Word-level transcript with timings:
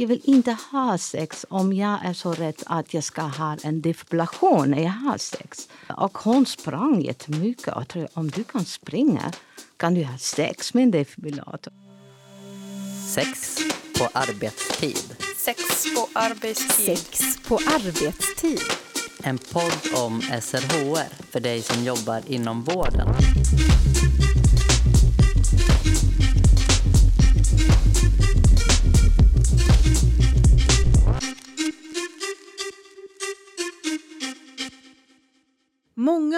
jag 0.00 0.06
vill 0.06 0.20
inte 0.24 0.56
ha 0.72 0.98
sex 0.98 1.46
om 1.48 1.72
jag 1.72 2.04
är 2.04 2.12
så 2.12 2.32
rädd 2.32 2.62
att 2.66 2.94
jag 2.94 3.04
ska 3.04 3.22
ha 3.22 3.56
en 3.62 3.82
defibrillation 3.82 4.70
när 4.70 4.82
jag 4.82 4.90
har 4.90 5.18
sex. 5.18 5.68
Och 5.96 6.18
hon 6.18 6.46
sprang 6.46 7.02
jättemycket. 7.02 7.74
Och 7.76 7.96
jag 7.96 8.08
om 8.14 8.30
du 8.30 8.44
kan 8.44 8.64
springa 8.64 9.32
kan 9.76 9.94
du 9.94 10.04
ha 10.04 10.18
sex 10.18 10.74
med 10.74 10.82
en 10.82 10.90
defibrillator. 10.90 11.72
Sex 13.08 13.58
på 13.98 14.08
arbetstid. 14.12 15.16
Sex 15.36 15.84
på 15.94 16.08
arbetstid. 16.12 16.98
Sex 16.98 17.38
på 17.48 17.54
arbetstid. 17.54 18.60
En 19.22 19.38
podd 19.38 20.04
om 20.04 20.22
SRHR 20.22 21.30
för 21.30 21.40
dig 21.40 21.62
som 21.62 21.84
jobbar 21.84 22.22
inom 22.26 22.62
vården. 22.62 23.08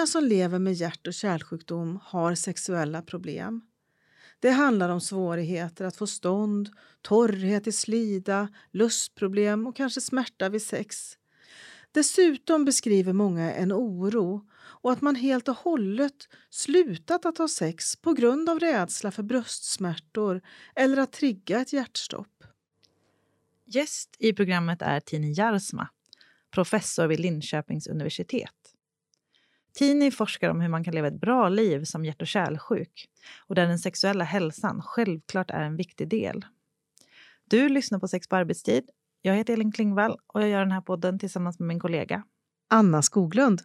Många 0.03 0.07
som 0.07 0.23
lever 0.23 0.59
med 0.59 0.73
hjärt 0.73 1.07
och 1.07 1.13
kärlsjukdom 1.13 1.99
har 2.03 2.35
sexuella 2.35 3.01
problem. 3.01 3.61
Det 4.39 4.49
handlar 4.49 4.89
om 4.89 5.01
svårigheter 5.01 5.85
att 5.85 5.95
få 5.95 6.07
stånd, 6.07 6.69
torrhet 7.01 7.67
i 7.67 7.71
slida, 7.71 8.49
lustproblem 8.71 9.67
och 9.67 9.75
kanske 9.75 10.01
smärta 10.01 10.49
vid 10.49 10.61
sex. 10.61 11.17
Dessutom 11.91 12.65
beskriver 12.65 13.13
många 13.13 13.53
en 13.53 13.73
oro 13.73 14.49
och 14.55 14.91
att 14.91 15.01
man 15.01 15.15
helt 15.15 15.47
och 15.47 15.57
hållet 15.57 16.27
slutat 16.49 17.25
att 17.25 17.37
ha 17.37 17.47
sex 17.47 17.95
på 17.95 18.13
grund 18.13 18.49
av 18.49 18.59
rädsla 18.59 19.11
för 19.11 19.23
bröstsmärtor 19.23 20.41
eller 20.75 20.97
att 20.97 21.11
trigga 21.11 21.61
ett 21.61 21.73
hjärtstopp. 21.73 22.43
Gäst 23.65 24.15
i 24.19 24.33
programmet 24.33 24.81
är 24.81 24.99
Tini 24.99 25.33
Jarsma, 25.33 25.89
professor 26.51 27.07
vid 27.07 27.19
Linköpings 27.19 27.87
universitet. 27.87 28.62
Tini 29.73 30.11
forskar 30.11 30.49
om 30.49 30.61
hur 30.61 30.69
man 30.69 30.83
kan 30.83 30.95
leva 30.95 31.07
ett 31.07 31.21
bra 31.21 31.49
liv 31.49 31.83
som 31.83 32.05
hjärt 32.05 32.21
och 32.21 32.27
kärlsjuk 32.27 33.09
och 33.47 33.55
där 33.55 33.67
den 33.67 33.79
sexuella 33.79 34.23
hälsan 34.23 34.81
självklart 34.81 35.51
är 35.51 35.61
en 35.61 35.75
viktig 35.75 36.07
del. 36.07 36.45
Du 37.49 37.69
lyssnar 37.69 37.99
på 37.99 38.07
Sex 38.07 38.27
på 38.27 38.35
arbetstid. 38.35 38.89
Jag 39.21 39.35
heter 39.35 39.53
Elin 39.53 39.71
Klingvall 39.71 40.17
och 40.27 40.41
jag 40.41 40.49
gör 40.49 40.59
den 40.59 40.71
här 40.71 40.81
podden 40.81 41.19
tillsammans 41.19 41.59
med 41.59 41.67
min 41.67 41.79
kollega 41.79 42.23
Anna 42.69 43.01
Skoglund. 43.01 43.61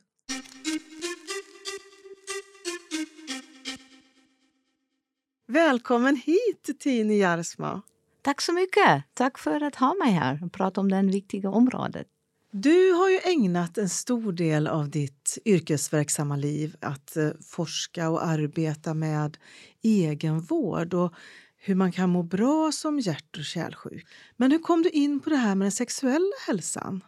Välkommen 5.46 6.16
hit, 6.16 6.80
Tini 6.80 7.18
Jarsma. 7.18 7.82
Tack 8.22 8.40
så 8.40 8.52
mycket. 8.52 9.04
Tack 9.14 9.38
för 9.38 9.62
att 9.62 9.76
ha 9.76 9.94
mig 9.94 10.12
här 10.12 10.44
och 10.44 10.52
prata 10.52 10.80
om 10.80 10.90
det 10.90 11.02
viktiga 11.02 11.50
området. 11.50 12.06
Du 12.52 12.92
har 12.92 13.08
ju 13.08 13.18
ägnat 13.24 13.78
en 13.78 13.88
stor 13.88 14.32
del 14.32 14.66
av 14.66 14.90
ditt 14.90 15.38
yrkesverksamma 15.44 16.36
liv 16.36 16.76
att 16.80 17.16
eh, 17.16 17.30
forska 17.46 18.10
och 18.10 18.26
arbeta 18.26 18.94
med 18.94 19.38
egenvård 19.82 20.94
och 20.94 21.14
hur 21.56 21.74
man 21.74 21.92
kan 21.92 22.10
må 22.10 22.22
bra 22.22 22.72
som 22.72 23.00
hjärt 23.00 23.36
och 23.38 23.44
kärlsjuk. 23.44 24.06
Men 24.36 24.52
hur 24.52 24.58
kom 24.58 24.82
du 24.82 24.88
in 24.88 25.20
på 25.20 25.30
det 25.30 25.36
här 25.36 25.54
med 25.54 25.64
den 25.64 25.72
sexuella 25.72 26.32
hälsan? 26.46 27.04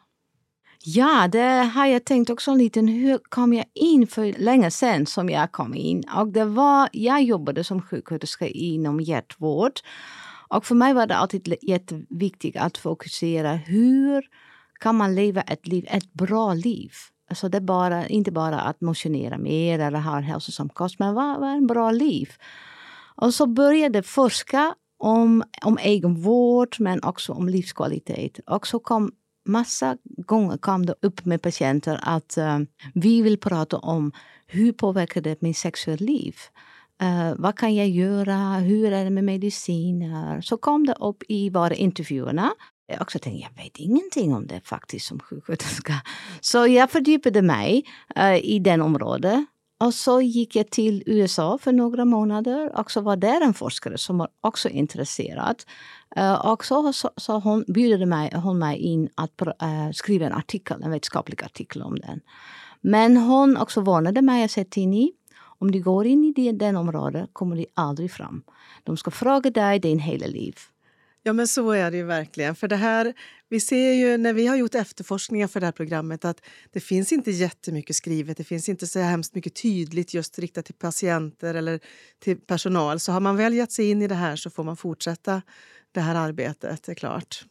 Ja, 0.84 1.28
det 1.28 1.70
har 1.74 1.86
jag 1.86 2.04
tänkt 2.04 2.30
också 2.30 2.54
lite. 2.54 2.80
Hur 2.80 3.18
kom 3.18 3.52
jag 3.52 3.66
in 3.74 4.06
för 4.06 4.38
länge 4.38 4.70
sedan 4.70 5.06
som 5.06 5.28
jag 5.28 5.52
kom 5.52 5.74
in? 5.74 6.04
Och 6.16 6.28
det 6.28 6.44
var, 6.44 6.88
jag 6.92 7.22
jobbade 7.22 7.64
som 7.64 7.82
sjuksköterska 7.82 8.48
inom 8.48 9.00
hjärtvård. 9.00 9.72
Och 10.48 10.66
för 10.66 10.74
mig 10.74 10.94
var 10.94 11.06
det 11.06 11.16
alltid 11.16 11.54
jätteviktigt 11.62 12.56
att 12.56 12.78
fokusera 12.78 13.52
hur 13.52 14.24
kan 14.80 14.96
man 14.96 15.14
leva 15.14 15.40
ett 15.40 15.66
liv, 15.66 15.86
ett 15.88 16.12
bra 16.12 16.54
liv. 16.54 16.92
Alltså 17.30 17.48
det 17.48 17.58
är 17.58 17.60
bara, 17.60 18.06
inte 18.06 18.32
bara 18.32 18.60
att 18.60 18.80
motionera 18.80 19.38
mer 19.38 19.78
eller 19.78 20.00
ha 20.00 20.16
en 20.16 20.22
hälsosam 20.22 20.68
kost, 20.68 20.98
men 20.98 21.14
vad, 21.14 21.40
vad 21.40 21.48
är 21.48 21.56
ett 21.56 21.68
bra 21.68 21.90
liv? 21.90 22.28
Och 23.14 23.34
så 23.34 23.46
började 23.46 24.02
forska 24.02 24.74
om, 24.98 25.44
om 25.62 25.78
egenvård, 25.78 26.76
men 26.78 27.04
också 27.04 27.32
om 27.32 27.48
livskvalitet. 27.48 28.40
Och 28.46 28.66
så 28.66 28.78
kom 28.78 29.12
massa 29.46 29.96
gånger 30.04 30.56
kom 30.56 30.86
det 30.86 30.94
upp 31.02 31.24
med 31.24 31.42
patienter 31.42 32.00
att 32.02 32.38
uh, 32.38 32.58
vi 32.94 33.22
vill 33.22 33.38
prata 33.38 33.78
om 33.78 34.12
hur 34.46 34.72
påverkar 34.72 35.20
det 35.20 35.42
min 35.42 35.54
sexuella 35.54 36.04
liv? 36.04 36.36
Uh, 37.02 37.34
vad 37.36 37.58
kan 37.58 37.74
jag 37.74 37.88
göra? 37.88 38.36
Hur 38.54 38.92
är 38.92 39.04
det 39.04 39.10
med 39.10 39.24
mediciner? 39.24 40.40
Så 40.40 40.56
kom 40.56 40.86
det 40.86 40.94
upp 41.00 41.22
i 41.28 41.50
våra 41.50 41.74
intervjuerna 41.74 42.50
också 43.00 43.18
tänkte, 43.18 43.42
jag 43.42 43.64
vet 43.64 43.76
ingenting 43.76 44.34
om 44.34 44.46
det 44.46 44.60
faktiskt 44.64 45.06
som 45.06 45.20
sjuksköterska. 45.20 45.94
Så 46.40 46.66
jag 46.66 46.90
fördjupade 46.90 47.42
mig 47.42 47.84
uh, 48.18 48.36
i 48.36 48.58
den 48.58 48.82
området. 48.82 49.44
Och 49.80 49.94
så 49.94 50.20
gick 50.20 50.56
jag 50.56 50.70
till 50.70 51.02
USA 51.06 51.58
för 51.58 51.72
några 51.72 52.04
månader 52.04 52.78
och 52.78 52.90
så 52.90 53.00
var 53.00 53.16
där 53.16 53.40
en 53.40 53.54
forskare 53.54 53.98
som 53.98 54.18
var 54.18 54.28
också 54.40 54.68
intresserad. 54.68 55.62
Uh, 56.18 56.46
och 56.46 56.64
så, 56.64 56.92
så, 56.92 57.10
så 57.16 57.38
hon 57.38 57.64
bjöd 57.68 58.08
mig, 58.08 58.32
hon 58.34 58.58
mig 58.58 58.78
in 58.78 59.08
att 59.14 59.42
uh, 59.42 59.90
skriva 59.92 60.26
en 60.26 60.32
artikel, 60.32 60.82
en 60.82 60.90
vetenskaplig 60.90 61.44
artikel 61.44 61.82
om 61.82 61.98
den. 61.98 62.20
Men 62.80 63.16
hon 63.16 63.56
också 63.56 63.80
varnade 63.80 64.22
mig 64.22 64.44
och 64.44 64.50
sa 64.50 64.64
Tini, 64.70 65.12
om 65.60 65.70
du 65.70 65.82
går 65.82 66.06
in 66.06 66.34
i 66.36 66.52
den 66.52 66.76
området 66.76 67.30
kommer 67.32 67.56
du 67.56 67.64
aldrig 67.74 68.12
fram. 68.12 68.42
De 68.84 68.96
ska 68.96 69.10
fråga 69.10 69.50
dig 69.50 69.78
din 69.78 69.98
hela 69.98 70.26
liv. 70.26 70.54
Ja, 71.22 71.32
men 71.32 71.48
så 71.48 71.70
är 71.70 71.90
det 71.90 71.96
ju 71.96 72.04
verkligen. 72.04 72.54
För 72.54 72.68
det 72.68 72.76
här, 72.76 73.14
vi 73.48 73.60
ser 73.60 73.92
ju 73.92 74.16
när 74.16 74.32
vi 74.32 74.46
har 74.46 74.56
gjort 74.56 74.74
efterforskningar 74.74 75.46
för 75.46 75.60
det 75.60 75.66
här 75.66 75.72
programmet 75.72 76.24
att 76.24 76.40
det 76.72 76.80
finns 76.80 77.12
inte 77.12 77.30
jättemycket 77.30 77.96
skrivet. 77.96 78.36
Det 78.36 78.44
finns 78.44 78.68
inte 78.68 78.86
så 78.86 78.98
hemskt 78.98 79.34
mycket 79.34 79.54
tydligt 79.62 80.14
just 80.14 80.38
riktat 80.38 80.64
till 80.64 80.74
patienter 80.74 81.54
eller 81.54 81.80
till 82.18 82.36
personal. 82.40 83.00
Så 83.00 83.12
har 83.12 83.20
man 83.20 83.36
väl 83.36 83.54
gett 83.54 83.72
sig 83.72 83.90
in 83.90 84.02
i 84.02 84.06
det 84.06 84.14
här 84.14 84.36
så 84.36 84.50
får 84.50 84.64
man 84.64 84.76
fortsätta 84.76 85.42
det 85.92 86.00
här 86.00 86.14
arbetet, 86.14 86.82
det 86.82 86.92
är 86.92 86.96
klart. 86.96 87.44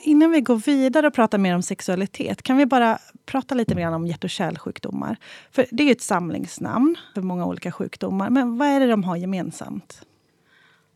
Innan 0.00 0.30
vi 0.30 0.40
går 0.40 0.56
vidare 0.56 1.06
och 1.06 1.14
pratar 1.14 1.38
mer 1.38 1.54
om 1.54 1.62
sexualitet 1.62 2.42
kan 2.42 2.56
vi 2.56 2.66
bara 2.66 2.98
prata 3.26 3.54
lite 3.54 3.74
mer 3.74 3.92
om 3.92 4.06
hjärt 4.06 4.24
och 4.24 4.30
kärlsjukdomar. 4.30 5.16
För 5.50 5.66
det 5.70 5.82
är 5.82 5.86
ju 5.86 5.92
ett 5.92 6.02
samlingsnamn 6.02 6.96
för 7.14 7.22
många 7.22 7.46
olika 7.46 7.72
sjukdomar. 7.72 8.30
Men 8.30 8.58
vad 8.58 8.68
är 8.68 8.80
det 8.80 8.86
de 8.86 9.04
har 9.04 9.16
gemensamt? 9.16 10.06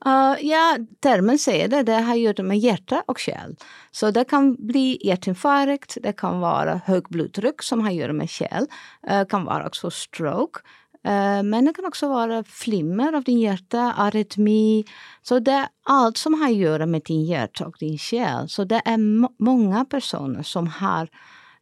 Uh, 0.07 0.47
ja, 0.47 0.79
termen 1.01 1.39
säger 1.39 1.69
det. 1.69 1.83
Det 1.83 1.93
har 1.93 2.15
gjort 2.15 2.39
med 2.39 2.59
hjärta 2.59 3.03
och 3.07 3.19
kärl. 3.19 3.55
Så 3.91 4.11
det 4.11 4.25
kan 4.25 4.67
bli 4.67 4.99
hjärtinfarkt, 5.07 5.99
det 6.03 6.13
kan 6.13 6.41
vara 6.41 6.81
högt 6.85 7.09
blodtryck 7.09 7.63
som 7.63 7.81
har 7.81 7.89
att 7.89 7.95
göra 7.95 8.13
med 8.13 8.29
kärl. 8.29 8.67
Det 9.03 9.21
uh, 9.21 9.27
kan 9.27 9.45
vara 9.45 9.67
också 9.67 9.91
stroke. 9.91 10.61
Uh, 11.07 11.43
men 11.43 11.65
det 11.65 11.73
kan 11.73 11.85
också 11.85 12.09
vara 12.09 12.45
flimmer 12.45 13.13
av 13.13 13.25
din 13.25 13.41
hjärta, 13.41 13.93
arytmi. 13.97 14.85
Så 15.23 15.39
det 15.39 15.53
är 15.53 15.69
allt 15.83 16.17
som 16.17 16.35
har 16.35 16.49
att 16.49 16.57
göra 16.57 16.87
med 16.87 17.03
din 17.05 17.25
hjärta 17.25 17.67
och 17.67 17.77
din 17.81 17.99
kärl. 17.99 18.49
Så 18.49 18.65
det 18.65 18.83
är 18.85 18.99
många 19.43 19.85
personer 19.85 20.43
som 20.43 20.67
har 20.67 21.09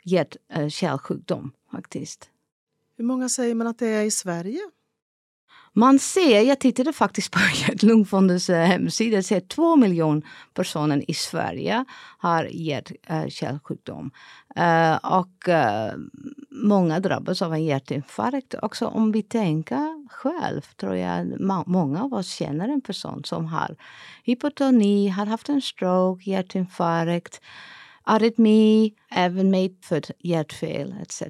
hjärt-kärlsjukdom 0.05 1.45
eh, 1.45 1.77
faktiskt. 1.77 2.31
Hur 2.97 3.05
många 3.05 3.29
säger 3.29 3.55
man 3.55 3.67
att 3.67 3.79
det 3.79 3.87
är 3.87 4.03
i 4.03 4.11
Sverige? 4.11 4.61
Man 5.79 5.99
ser, 5.99 6.43
jag 6.43 6.59
tittade 6.59 6.93
faktiskt 6.93 7.33
på 7.33 7.39
Hjärt-Lungfondens 7.55 8.51
eh, 8.51 8.67
hemsida, 8.67 9.23
ser 9.23 9.41
två 9.41 9.77
miljoner 9.77 10.23
personer 10.55 11.11
i 11.11 11.15
Sverige 11.15 11.85
har 12.19 12.45
hjärt-kärlsjukdom. 12.45 14.11
Eh, 14.57 14.91
eh, 14.91 14.97
och 14.97 15.49
många 16.51 17.01
drabbas 17.01 17.43
av 17.43 17.55
en 17.55 17.65
hjärtinfarkt. 17.65 18.55
Också 18.63 18.87
om 18.87 19.13
vi 19.13 19.23
tänker 19.23 20.09
själv, 20.09 20.61
tror 20.77 20.97
jag 20.97 21.41
många 21.67 22.05
av 22.05 22.15
oss 22.15 22.29
känner 22.29 22.69
en 22.69 22.81
person 22.81 23.25
som 23.25 23.47
har 23.47 23.77
hypotoni, 24.25 25.09
har 25.09 25.27
haft 25.27 25.49
en 25.49 25.63
stroke, 25.63 26.31
hjärtinfarkt, 26.31 27.41
arytmi, 28.03 28.95
även 29.11 29.51
medfött 29.51 30.11
hjärtfel 30.19 30.95
etc. 31.03 31.23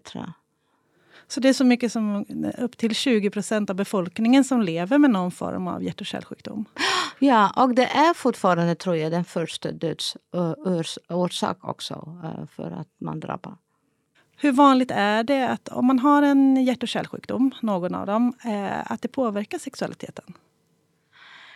Så 1.29 1.41
det 1.41 1.49
är 1.49 1.53
så 1.53 1.65
mycket 1.65 1.93
som 1.93 2.25
upp 2.59 2.77
till 2.77 2.95
20 2.95 3.31
procent 3.31 3.71
av 3.71 3.77
befolkningen 3.77 4.45
som 4.45 4.63
lever 4.63 4.99
med 4.99 5.11
någon 5.11 5.31
form 5.31 5.69
av 5.69 5.85
hjärt 5.85 6.01
och 6.01 6.07
kärlsjukdom. 6.07 6.65
Ja, 7.21 7.53
och 7.57 7.75
det 7.75 7.85
är 7.87 8.15
fortfarande 8.15 8.75
tror 8.75 8.97
jag 8.97 9.13
den 9.13 9.25
första 9.25 9.73
dödsorsak 9.73 11.59
också 11.69 12.21
för 12.57 12.71
att 12.71 12.89
man 13.01 13.21
drabbar. 13.21 13.57
Hur 14.37 14.53
vanligt 14.53 14.91
är 14.91 15.23
det 15.23 15.49
att 15.49 15.69
om 15.69 15.87
man 15.87 15.99
har 15.99 16.23
en 16.23 16.65
hjärt 16.65 16.83
och 16.83 16.89
kärlsjukdom, 16.89 17.51
någon 17.63 17.95
av 17.95 18.07
dem, 18.07 18.33
att 18.85 19.03
det 19.03 19.09
påverkar 19.09 19.59
sexualiteten? 19.59 20.35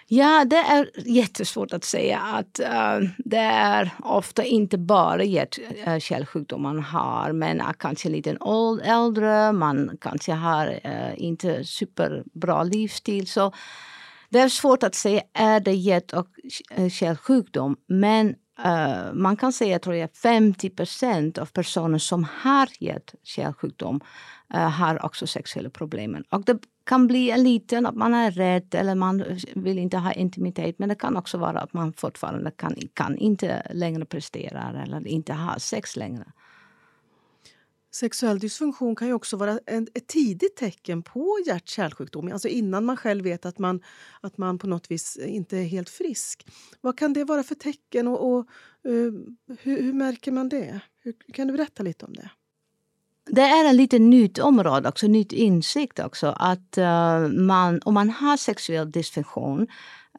Ja, 0.06 0.44
det 0.44 0.56
är 0.56 0.90
jättesvårt 1.06 1.72
att 1.72 1.84
säga. 1.84 2.20
att 2.20 2.60
uh, 2.60 3.08
Det 3.18 3.36
är 3.36 3.90
ofta 3.98 4.44
inte 4.44 4.78
bara 4.78 5.24
hjärt-kärlsjukdom 5.24 6.60
eh, 6.66 6.72
man 6.72 6.82
har 6.82 7.32
men 7.32 7.60
uh, 7.60 7.72
kanske 7.78 8.08
lite 8.08 8.36
äldre, 8.84 9.52
man 9.52 9.96
kanske 10.00 10.32
har 10.32 10.80
uh, 10.86 11.22
inte 11.22 11.64
superbra 11.64 12.62
livsstil. 12.62 13.26
Så 13.26 13.52
Det 14.28 14.40
är 14.40 14.48
svårt 14.48 14.82
att 14.82 14.94
säga, 14.94 15.22
är 15.34 15.60
det 15.60 15.74
hjärt 15.74 16.12
och 16.12 16.28
kärlsjukdom? 16.90 17.76
Men 17.88 18.34
uh, 18.64 19.12
man 19.12 19.36
kan 19.36 19.52
säga, 19.52 19.78
tror 19.78 19.96
jag, 19.96 20.10
50 20.14 20.70
procent 20.70 21.38
av 21.38 21.46
personer 21.46 21.98
som 21.98 22.26
har 22.42 22.68
hjärt-kärlsjukdom 22.80 24.00
uh, 24.54 24.60
har 24.60 25.04
också 25.04 25.26
sexuella 25.26 25.70
problem. 25.70 26.24
Och 26.30 26.44
det 26.44 26.58
kan 26.84 27.06
bli 27.06 27.30
en 27.30 27.42
liten, 27.42 27.86
att 27.86 27.94
man 27.94 28.14
är 28.14 28.30
rädd 28.30 28.74
eller 28.74 28.94
man 28.94 29.24
vill 29.54 29.78
inte 29.78 29.96
ha 29.96 30.12
intimitet. 30.12 30.78
Men 30.78 30.88
det 30.88 30.94
kan 30.94 31.16
också 31.16 31.38
vara 31.38 31.60
att 31.60 31.72
man 31.72 31.92
fortfarande 31.92 32.50
kan, 32.50 32.76
kan 32.94 33.18
inte 33.18 33.66
längre 33.74 34.04
prestera 34.04 34.82
eller 34.82 35.06
inte 35.06 35.32
ha 35.32 35.58
sex 35.58 35.96
längre. 35.96 36.24
Sexuell 37.94 38.38
dysfunktion 38.38 38.96
kan 38.96 39.08
ju 39.08 39.14
också 39.14 39.36
vara 39.36 39.58
en, 39.66 39.88
ett 39.94 40.06
tidigt 40.06 40.56
tecken 40.56 41.02
på 41.02 41.38
hjärt-kärlsjukdom, 41.46 42.32
alltså 42.32 42.48
innan 42.48 42.84
man 42.84 42.96
själv 42.96 43.24
vet 43.24 43.46
att 43.46 43.58
man, 43.58 43.82
att 44.20 44.38
man 44.38 44.58
på 44.58 44.66
något 44.66 44.90
vis 44.90 45.16
inte 45.16 45.58
är 45.58 45.64
helt 45.64 45.88
frisk. 45.88 46.46
Vad 46.80 46.98
kan 46.98 47.12
det 47.12 47.24
vara 47.24 47.42
för 47.42 47.54
tecken 47.54 48.08
och, 48.08 48.32
och 48.32 48.48
uh, 48.88 49.12
hur, 49.60 49.82
hur, 49.82 49.92
märker 49.92 50.32
man 50.32 50.48
det? 50.48 50.80
Hur, 50.98 51.14
kan 51.32 51.46
du 51.46 51.52
berätta 51.52 51.82
lite 51.82 52.06
om 52.06 52.12
det? 52.12 52.30
Det 53.26 53.40
är 53.42 53.68
en 53.68 53.76
lite 53.76 53.98
nytt 53.98 54.38
område, 54.38 54.88
också 54.88 55.06
nytt 55.06 55.32
insikt 55.32 55.98
också. 55.98 56.34
Att 56.36 56.78
uh, 56.78 57.28
man, 57.28 57.80
om 57.84 57.94
man 57.94 58.10
har 58.10 58.36
sexuell 58.36 58.90
dysfunktion, 58.90 59.66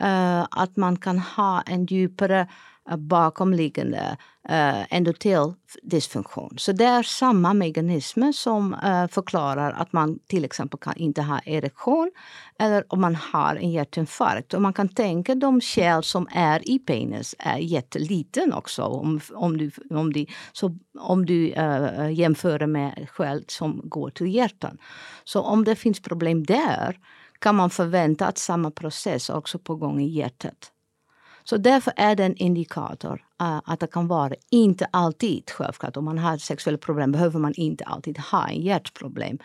uh, 0.03 0.47
att 0.51 0.77
man 0.77 0.97
kan 0.97 1.19
ha 1.19 1.61
en 1.61 1.85
djupare 1.85 2.47
eh, 2.89 2.97
bakomliggande 2.97 4.17
Eh, 4.49 4.79
uh, 4.79 4.85
endoteldysfunktion. 4.89 6.53
Så 6.57 6.71
det 6.71 6.85
är 6.85 7.03
samma 7.03 7.53
mekanismer 7.53 8.31
som 8.31 8.73
uh, 8.73 9.07
förklarar 9.07 9.71
att 9.71 9.93
man 9.93 10.19
till 10.27 10.45
exempel 10.45 10.79
kan 10.79 10.97
inte 10.97 11.21
ha 11.21 11.39
erektion 11.45 12.11
eller 12.59 12.93
om 12.93 13.01
man 13.01 13.15
har 13.15 13.55
en 13.55 13.71
hjärtinfarkt. 13.71 14.53
Och 14.53 14.61
man 14.61 14.73
kan 14.73 14.89
tänka 14.89 15.35
de 15.35 15.61
kärl 15.61 16.03
som 16.03 16.27
är 16.31 16.69
i 16.69 16.79
penis 16.79 17.35
är 17.39 17.57
jätteliten 17.57 18.53
också 18.53 18.83
om, 18.83 19.19
om 19.33 19.57
du, 19.57 19.71
om 19.89 20.13
du, 20.13 20.25
så, 20.53 20.77
om 20.99 21.25
du 21.25 21.53
uh, 21.53 22.11
jämför 22.13 22.67
med 22.67 23.07
kärl 23.17 23.43
som 23.47 23.81
går 23.83 24.09
till 24.09 24.35
hjärtan. 24.35 24.77
Så 25.23 25.41
om 25.41 25.63
det 25.63 25.75
finns 25.75 25.99
problem 26.01 26.43
där 26.43 26.99
kan 27.39 27.55
man 27.55 27.69
förvänta 27.69 28.27
att 28.27 28.37
samma 28.37 28.71
process 28.71 29.29
också 29.29 29.59
på 29.59 29.75
gång 29.75 30.01
i 30.01 30.07
hjärtat. 30.07 30.73
Så 31.43 31.57
därför 31.57 31.93
är 31.95 32.15
det 32.15 32.23
en 32.23 32.35
indikator 32.35 33.25
uh, 33.41 33.61
att 33.65 33.79
det 33.79 33.87
kan 33.87 34.07
vara, 34.07 34.33
inte 34.49 34.87
alltid 34.91 35.49
självklart, 35.49 35.97
om 35.97 36.05
man 36.05 36.17
har 36.17 36.37
sexuella 36.37 36.77
problem 36.77 37.11
behöver 37.11 37.39
man 37.39 37.53
inte 37.53 37.83
alltid 37.83 38.17
ha 38.17 38.47
en 38.47 38.61
hjärtproblem. 38.61 39.37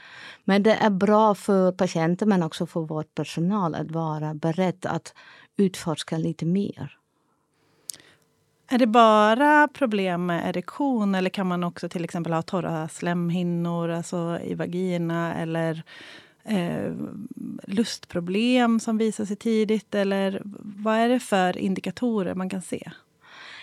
Men 0.45 0.63
det 0.63 0.75
är 0.75 0.91
bra 0.91 1.35
för 1.35 1.73
patienten 1.73 2.29
men 2.29 2.43
också 2.43 2.67
för 2.67 2.81
vår 2.81 3.03
personal 3.03 3.75
att 3.75 3.91
vara 3.91 4.35
beredd 4.35 4.87
att 4.87 5.15
utforska 5.57 6.19
lite 6.19 6.47
mer. 6.47 6.99
Är 8.71 8.79
det 8.79 8.87
bara 8.87 9.69
problem 9.69 10.27
med 10.27 10.49
erektion 10.49 11.15
eller 11.15 11.31
kan 11.31 11.47
man 11.47 11.65
också 11.65 11.89
till 11.89 12.05
exempel 12.05 12.33
ha 12.33 12.43
torra 12.43 12.89
slemhinnor 12.89 13.89
alltså 13.89 14.39
i 14.45 14.55
vagina 14.55 15.35
eller 15.35 15.83
eh, 16.49 16.93
lustproblem 17.67 18.81
som 18.81 18.99
visar 18.99 19.25
sig 19.25 19.37
tidigt? 19.37 19.95
Eller 19.95 20.43
vad 20.85 20.97
är 20.97 21.09
det 21.09 21.21
för 21.21 21.59
indikatorer 21.59 22.35
man 22.35 22.51
kan 22.51 22.63
se? 22.63 22.91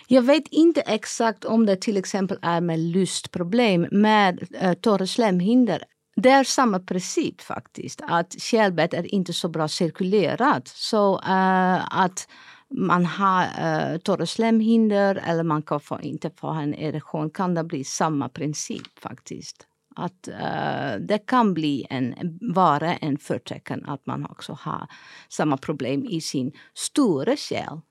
Jag 0.07 0.21
vet 0.21 0.47
inte 0.47 0.81
exakt 0.81 1.45
om 1.45 1.65
det 1.65 1.75
till 1.75 1.97
exempel 1.97 2.37
är 2.41 2.61
med 2.61 2.79
lustproblem 2.79 3.87
med 3.91 4.47
eh, 4.59 4.73
torra 4.73 5.07
slemhinder. 5.07 5.83
Det 6.15 6.29
är 6.29 6.43
samma 6.43 6.79
princip 6.79 7.41
faktiskt, 7.41 8.01
att 8.03 8.41
kärlbett 8.41 8.93
är 8.93 9.13
inte 9.13 9.33
så 9.33 9.49
bra 9.49 9.67
cirkulerat. 9.67 10.67
Så 10.67 11.15
uh, 11.15 11.97
att 11.99 12.27
man 12.69 13.05
har 13.05 13.43
uh, 13.43 13.97
torra 13.97 14.25
slemhinder 14.25 15.23
eller 15.25 15.43
man 15.43 15.61
kan 15.61 15.79
få, 15.79 16.01
inte 16.01 16.29
få 16.29 16.47
en 16.47 16.75
erektion 16.75 17.29
kan 17.29 17.53
det 17.53 17.63
bli 17.63 17.83
samma 17.83 18.29
princip 18.29 18.99
faktiskt 18.99 19.67
att 19.95 20.27
uh, 20.27 21.05
det 21.07 21.17
kan 21.25 21.53
bli 21.53 21.87
en, 21.89 22.15
vara 22.41 22.95
en 22.95 23.17
förtecken 23.17 23.85
att 23.85 24.05
man 24.05 24.25
också 24.25 24.53
har 24.53 24.87
samma 25.29 25.57
problem 25.57 26.05
i 26.05 26.21
sin 26.21 26.51
stora 26.73 27.37
själ. 27.37 27.81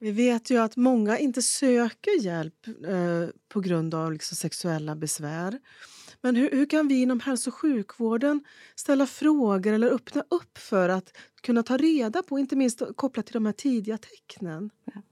Vi 0.00 0.10
vet 0.10 0.50
ju 0.50 0.58
att 0.58 0.76
många 0.76 1.18
inte 1.18 1.42
söker 1.42 2.24
hjälp 2.24 2.68
uh, 2.88 3.28
på 3.48 3.60
grund 3.60 3.94
av 3.94 4.12
liksom 4.12 4.36
sexuella 4.36 4.96
besvär. 4.96 5.58
Men 6.20 6.36
hur, 6.36 6.50
hur, 6.50 6.66
kan 6.66 6.88
vi 6.88 7.02
inom 7.02 7.20
hälso 7.20 7.50
och 7.50 7.54
sjukvården 7.54 8.44
ställa 8.74 9.06
frågor 9.06 9.72
eller 9.72 9.90
öppna 9.90 10.24
upp 10.30 10.58
för 10.58 10.88
att 10.88 11.16
kunna 11.42 11.62
ta 11.62 11.76
reda 11.76 12.22
på, 12.22 12.38
inte 12.38 12.56
minst 12.56 12.82
kopplat 12.96 13.26
till 13.26 13.34
de 13.34 13.46
här 13.46 13.52
tidiga 13.52 13.98
tecknen? 13.98 14.70
Ja. 14.94 15.02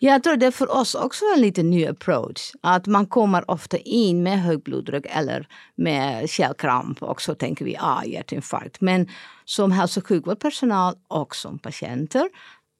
Jag 0.00 0.22
tror 0.22 0.36
det 0.36 0.46
är 0.46 0.50
för 0.50 0.76
oss 0.76 0.94
också 0.94 1.24
en 1.34 1.40
lite 1.40 1.62
ny 1.62 1.86
approach. 1.86 2.52
Att 2.60 2.86
man 2.86 3.06
kommer 3.06 3.50
ofta 3.50 3.76
in 3.78 4.22
med 4.22 4.42
högblodtryck 4.42 5.06
eller 5.08 5.48
med 5.76 6.30
kärlkramp 6.30 7.02
och 7.02 7.22
så 7.22 7.34
tänker 7.34 7.64
vi 7.64 7.76
ah, 7.80 8.04
hjärtinfarkt. 8.04 8.80
Men 8.80 9.08
som 9.44 9.72
hälso 9.72 10.00
och 10.00 10.06
sjukvårdspersonal 10.06 10.94
och 11.08 11.36
som 11.36 11.58
patienter 11.58 12.28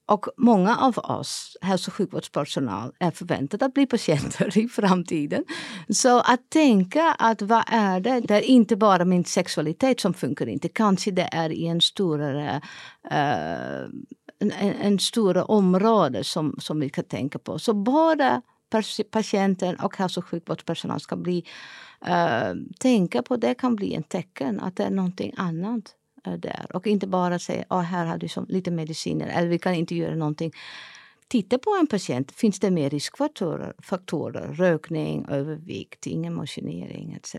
och 0.08 0.26
många 0.36 0.76
av 0.76 0.98
oss 0.98 1.56
hälso 1.60 1.90
och 1.90 1.94
sjukvårdspersonal 1.94 2.92
är 2.98 3.10
förväntade 3.10 3.64
att 3.64 3.74
bli 3.74 3.86
patienter 3.86 4.58
i 4.64 4.68
framtiden. 4.68 5.44
Så 5.88 6.20
att 6.20 6.50
tänka 6.50 7.16
att 7.18 7.42
vad 7.42 7.64
är 7.66 8.00
det? 8.00 8.20
Det 8.20 8.34
är 8.34 8.40
inte 8.40 8.76
bara 8.76 9.04
min 9.04 9.24
sexualitet 9.24 10.00
som 10.00 10.14
funkar 10.14 10.46
inte. 10.46 10.68
Kanske 10.68 11.10
det 11.10 11.28
är 11.32 11.50
i 11.52 11.66
en 11.66 11.80
större 11.80 12.60
uh, 13.12 13.88
en, 14.38 14.52
en 14.52 14.98
stora 14.98 15.44
område 15.44 16.24
som, 16.24 16.56
som 16.58 16.80
vi 16.80 16.88
kan 16.88 17.04
tänka 17.04 17.38
på. 17.38 17.58
Så 17.58 17.74
både 17.74 18.42
patienten 19.10 19.76
och 19.76 19.96
hälso 19.96 20.20
och 20.20 20.26
sjukvårdspersonal 20.26 21.00
ska 21.00 21.16
bli, 21.16 21.44
uh, 22.08 22.54
tänka 22.78 23.22
på 23.22 23.36
det 23.36 23.54
kan 23.54 23.76
bli 23.76 23.94
en 23.94 24.02
tecken 24.02 24.60
att 24.60 24.76
det 24.76 24.84
är 24.84 24.90
någonting 24.90 25.34
annat 25.36 25.94
uh, 26.26 26.34
där. 26.34 26.76
Och 26.76 26.86
inte 26.86 27.06
bara 27.06 27.38
säga 27.38 27.64
att 27.68 27.78
oh, 27.78 27.82
här 27.82 28.06
har 28.06 28.18
du 28.18 28.28
som, 28.28 28.46
lite 28.48 28.70
mediciner 28.70 29.28
eller 29.28 29.48
vi 29.48 29.58
kan 29.58 29.74
inte 29.74 29.94
göra 29.94 30.14
någonting. 30.14 30.52
Titta 31.28 31.58
på 31.58 31.76
en 31.80 31.86
patient. 31.86 32.32
Finns 32.32 32.60
det 32.60 32.70
mer 32.70 32.90
riskfaktorer? 32.90 33.74
Faktorer, 33.78 34.52
rökning, 34.52 35.26
övervikt, 35.28 36.06
ingen 36.06 36.34
motionering 36.34 37.12
etc. 37.12 37.36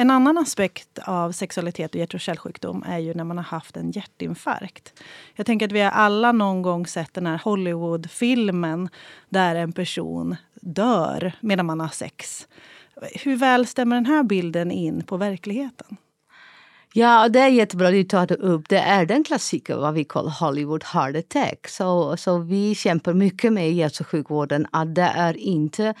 En 0.00 0.10
annan 0.10 0.38
aspekt 0.38 0.98
av 0.98 1.32
sexualitet 1.32 1.94
och 1.94 2.00
hjärt 2.00 2.14
och 2.14 2.20
kärlsjukdom 2.20 2.84
är 2.86 2.98
ju 2.98 3.14
när 3.14 3.24
man 3.24 3.36
har 3.36 3.44
haft 3.44 3.76
en 3.76 3.90
hjärtinfarkt. 3.90 5.02
Jag 5.34 5.46
tänker 5.46 5.66
att 5.66 5.72
vi 5.72 5.80
har 5.80 5.90
alla 5.90 6.32
någon 6.32 6.62
gång 6.62 6.86
sett 6.86 7.14
den 7.14 7.26
här 7.26 7.40
Hollywoodfilmen 7.44 8.88
där 9.28 9.54
en 9.54 9.72
person 9.72 10.36
dör 10.54 11.32
medan 11.40 11.66
man 11.66 11.80
har 11.80 11.88
sex. 11.88 12.48
Hur 13.14 13.36
väl 13.36 13.66
stämmer 13.66 13.96
den 13.96 14.06
här 14.06 14.22
bilden 14.22 14.70
in 14.70 15.02
på 15.02 15.16
verkligheten? 15.16 15.96
Ja, 16.92 17.28
det 17.28 17.40
är 17.40 17.48
jättebra 17.48 17.88
att 17.88 17.94
du 17.94 18.04
tar 18.04 18.26
det 18.26 18.34
upp. 18.34 18.68
Det 18.68 18.78
är 18.78 19.06
den 19.06 19.24
klassiker, 19.24 19.76
vad 19.76 19.94
vi 19.94 20.04
kallar 20.04 20.30
Hollywood 20.30 20.84
heart 20.84 21.16
attack. 21.16 21.68
Så, 21.68 22.16
så 22.16 22.38
vi 22.38 22.74
kämpar 22.74 23.14
mycket 23.14 23.52
med 23.52 23.70
i 23.70 23.82
hälso 23.82 24.02
och 24.02 24.08
sjukvården 24.08 24.66
att 24.70 24.94
det 24.94 25.12
är 25.16 25.36
inte 25.36 25.94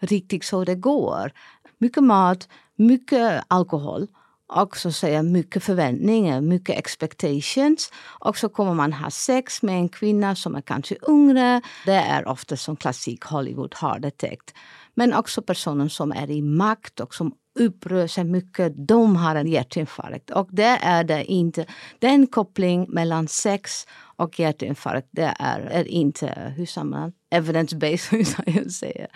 riktigt 0.00 0.44
så 0.44 0.64
det 0.64 0.74
går. 0.74 1.32
Mycket 1.78 2.04
mat, 2.04 2.48
mycket 2.78 3.44
alkohol 3.48 4.06
och 4.48 4.76
så 4.76 4.92
säga 4.92 5.22
mycket 5.22 5.62
förväntningar, 5.62 6.40
mycket 6.40 6.78
expectations. 6.78 7.92
Och 8.20 8.36
så 8.36 8.48
kommer 8.48 8.74
man 8.74 8.92
ha 8.92 9.10
sex 9.10 9.62
med 9.62 9.74
en 9.74 9.88
kvinna 9.88 10.34
som 10.34 10.54
är 10.54 10.60
kanske 10.60 10.96
yngre. 11.08 11.62
Det 11.86 11.92
är 11.92 12.28
ofta 12.28 12.56
som 12.56 12.76
klassik 12.76 13.24
Hollywood 13.24 13.74
har 13.74 13.98
det 13.98 14.10
täckt. 14.10 14.54
Men 14.94 15.14
också 15.14 15.42
personer 15.42 15.88
som 15.88 16.12
är 16.12 16.30
i 16.30 16.42
makt 16.42 17.00
och 17.00 17.14
som 17.14 17.34
upprör 17.58 18.06
sig 18.06 18.24
mycket, 18.24 18.88
de 18.88 19.16
har 19.16 19.34
en 19.34 19.46
hjärtinfarkt. 19.46 20.30
Och 20.30 20.48
det 20.50 20.78
är 20.82 21.04
det 21.04 21.24
inte. 21.24 21.66
Den 21.98 22.26
koppling 22.26 22.86
mellan 22.88 23.28
sex 23.28 23.86
och 24.16 24.40
hjärtinfarkt, 24.40 25.08
det 25.10 25.34
är, 25.38 25.60
är 25.60 25.88
inte, 25.88 26.52
hur 26.56 26.66
säger 26.66 26.84
man, 26.84 27.12
evidence-based, 27.30 28.10
hur 28.46 28.56
jag 28.62 28.72
säger. 28.72 29.08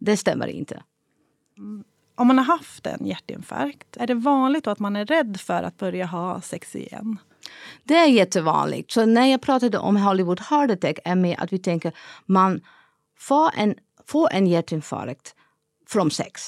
Det 0.00 0.16
stämmer 0.16 0.46
inte. 0.46 0.82
Mm. 1.58 1.84
Om 2.18 2.26
man 2.26 2.38
har 2.38 2.44
haft 2.44 2.86
en 2.86 3.06
hjärtinfarkt, 3.06 3.96
är 3.96 4.06
det 4.06 4.14
vanligt 4.14 4.66
att 4.66 4.78
man 4.78 4.96
är 4.96 5.06
rädd 5.06 5.40
för 5.40 5.62
att 5.62 5.76
börja 5.76 6.06
ha 6.06 6.40
sex 6.40 6.76
igen? 6.76 7.18
Det 7.84 7.94
är 7.94 8.06
jättevanligt. 8.06 8.90
Så 8.90 9.06
när 9.06 9.26
jag 9.26 9.42
pratade 9.42 9.78
om 9.78 9.96
Hollywood 9.96 10.40
heart 10.40 10.70
attack 10.70 10.98
är 11.04 11.14
med 11.14 11.36
att 11.38 11.52
vi 11.52 11.58
tänker 11.58 11.92
man 12.26 12.60
får 13.18 13.50
en, 13.56 13.74
får 14.06 14.32
en 14.32 14.46
hjärtinfarkt 14.46 15.34
från 15.88 16.10
sex. 16.10 16.42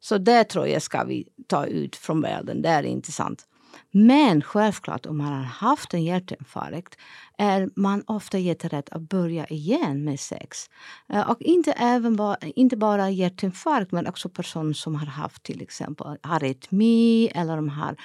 Så 0.00 0.18
det 0.18 0.44
tror 0.44 0.68
jag 0.68 0.82
ska 0.82 1.04
vi 1.04 1.28
ta 1.46 1.66
ut 1.66 1.96
från 1.96 2.20
världen. 2.20 2.62
Det 2.62 2.68
är 2.68 2.82
intressant. 2.82 3.47
Men 3.90 4.42
självklart 4.42 5.06
om 5.06 5.18
man 5.18 5.32
har 5.32 5.42
haft 5.42 5.94
en 5.94 6.04
hjärtinfarkt 6.04 6.98
är 7.38 7.70
man 7.76 8.02
ofta 8.06 8.38
jätterädd 8.38 8.88
att 8.90 9.02
börja 9.02 9.46
igen 9.46 10.04
med 10.04 10.20
sex. 10.20 10.70
Eh, 11.08 11.30
och 11.30 11.42
inte, 11.42 11.72
även 11.72 12.16
bara, 12.16 12.36
inte 12.40 12.76
bara 12.76 13.10
hjärtinfarkt 13.10 13.92
men 13.92 14.06
också 14.06 14.28
personer 14.28 14.72
som 14.72 14.94
har 14.94 15.06
haft 15.06 15.42
till 15.42 15.62
exempel 15.62 16.16
arytmi 16.22 17.28
eller 17.34 17.56
de 17.56 17.68
har 17.68 17.96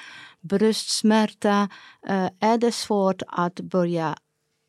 bröstsmärta. 0.42 1.70
Eh, 2.08 2.30
är 2.40 2.58
det 2.58 2.72
svårt 2.72 3.22
att 3.28 3.60
börja 3.60 4.16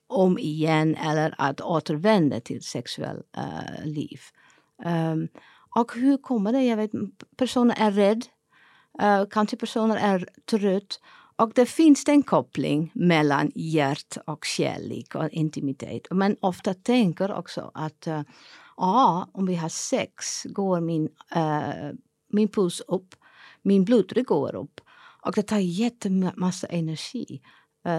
om 0.06 0.38
igen 0.38 0.94
eller 0.94 1.34
att 1.38 1.60
återvända 1.60 2.40
till 2.40 2.62
sexuellt 2.62 3.26
uh, 3.38 3.58
eh, 3.58 3.86
liv. 3.86 4.20
Um, 4.84 5.28
och 5.76 5.92
hur 5.94 6.16
kommer 6.16 6.52
det? 6.52 6.62
Jag 6.62 6.76
vet, 6.76 6.90
personen 7.36 7.76
är 7.76 7.90
rädd. 7.90 8.24
Eh, 9.00 9.20
uh, 9.20 9.26
kanske 9.30 9.56
är 9.98 10.28
trött. 10.50 11.00
Och 11.36 11.52
det 11.54 11.66
finns 11.66 12.08
en 12.08 12.22
koppling 12.22 12.90
mellan 12.94 13.52
hjärt 13.54 14.16
och 14.26 14.44
kärlek 14.44 15.14
och 15.14 15.30
intimitet. 15.30 16.06
Men 16.10 16.36
ofta 16.40 16.74
tänker 16.74 17.32
också 17.32 17.70
att 17.74 18.06
uh, 18.06 18.20
ah, 18.76 19.26
om 19.32 19.46
vi 19.46 19.54
har 19.54 19.68
sex 19.68 20.42
går 20.44 20.80
min, 20.80 21.08
uh, 21.36 21.92
min 22.32 22.48
puls 22.48 22.80
upp, 22.80 23.14
min 23.62 23.84
blodtryck 23.84 24.26
går 24.26 24.54
upp. 24.54 24.80
Och 25.22 25.32
det 25.32 25.42
tar 25.42 25.58
jättemassa 25.58 26.66
energi. 26.66 27.40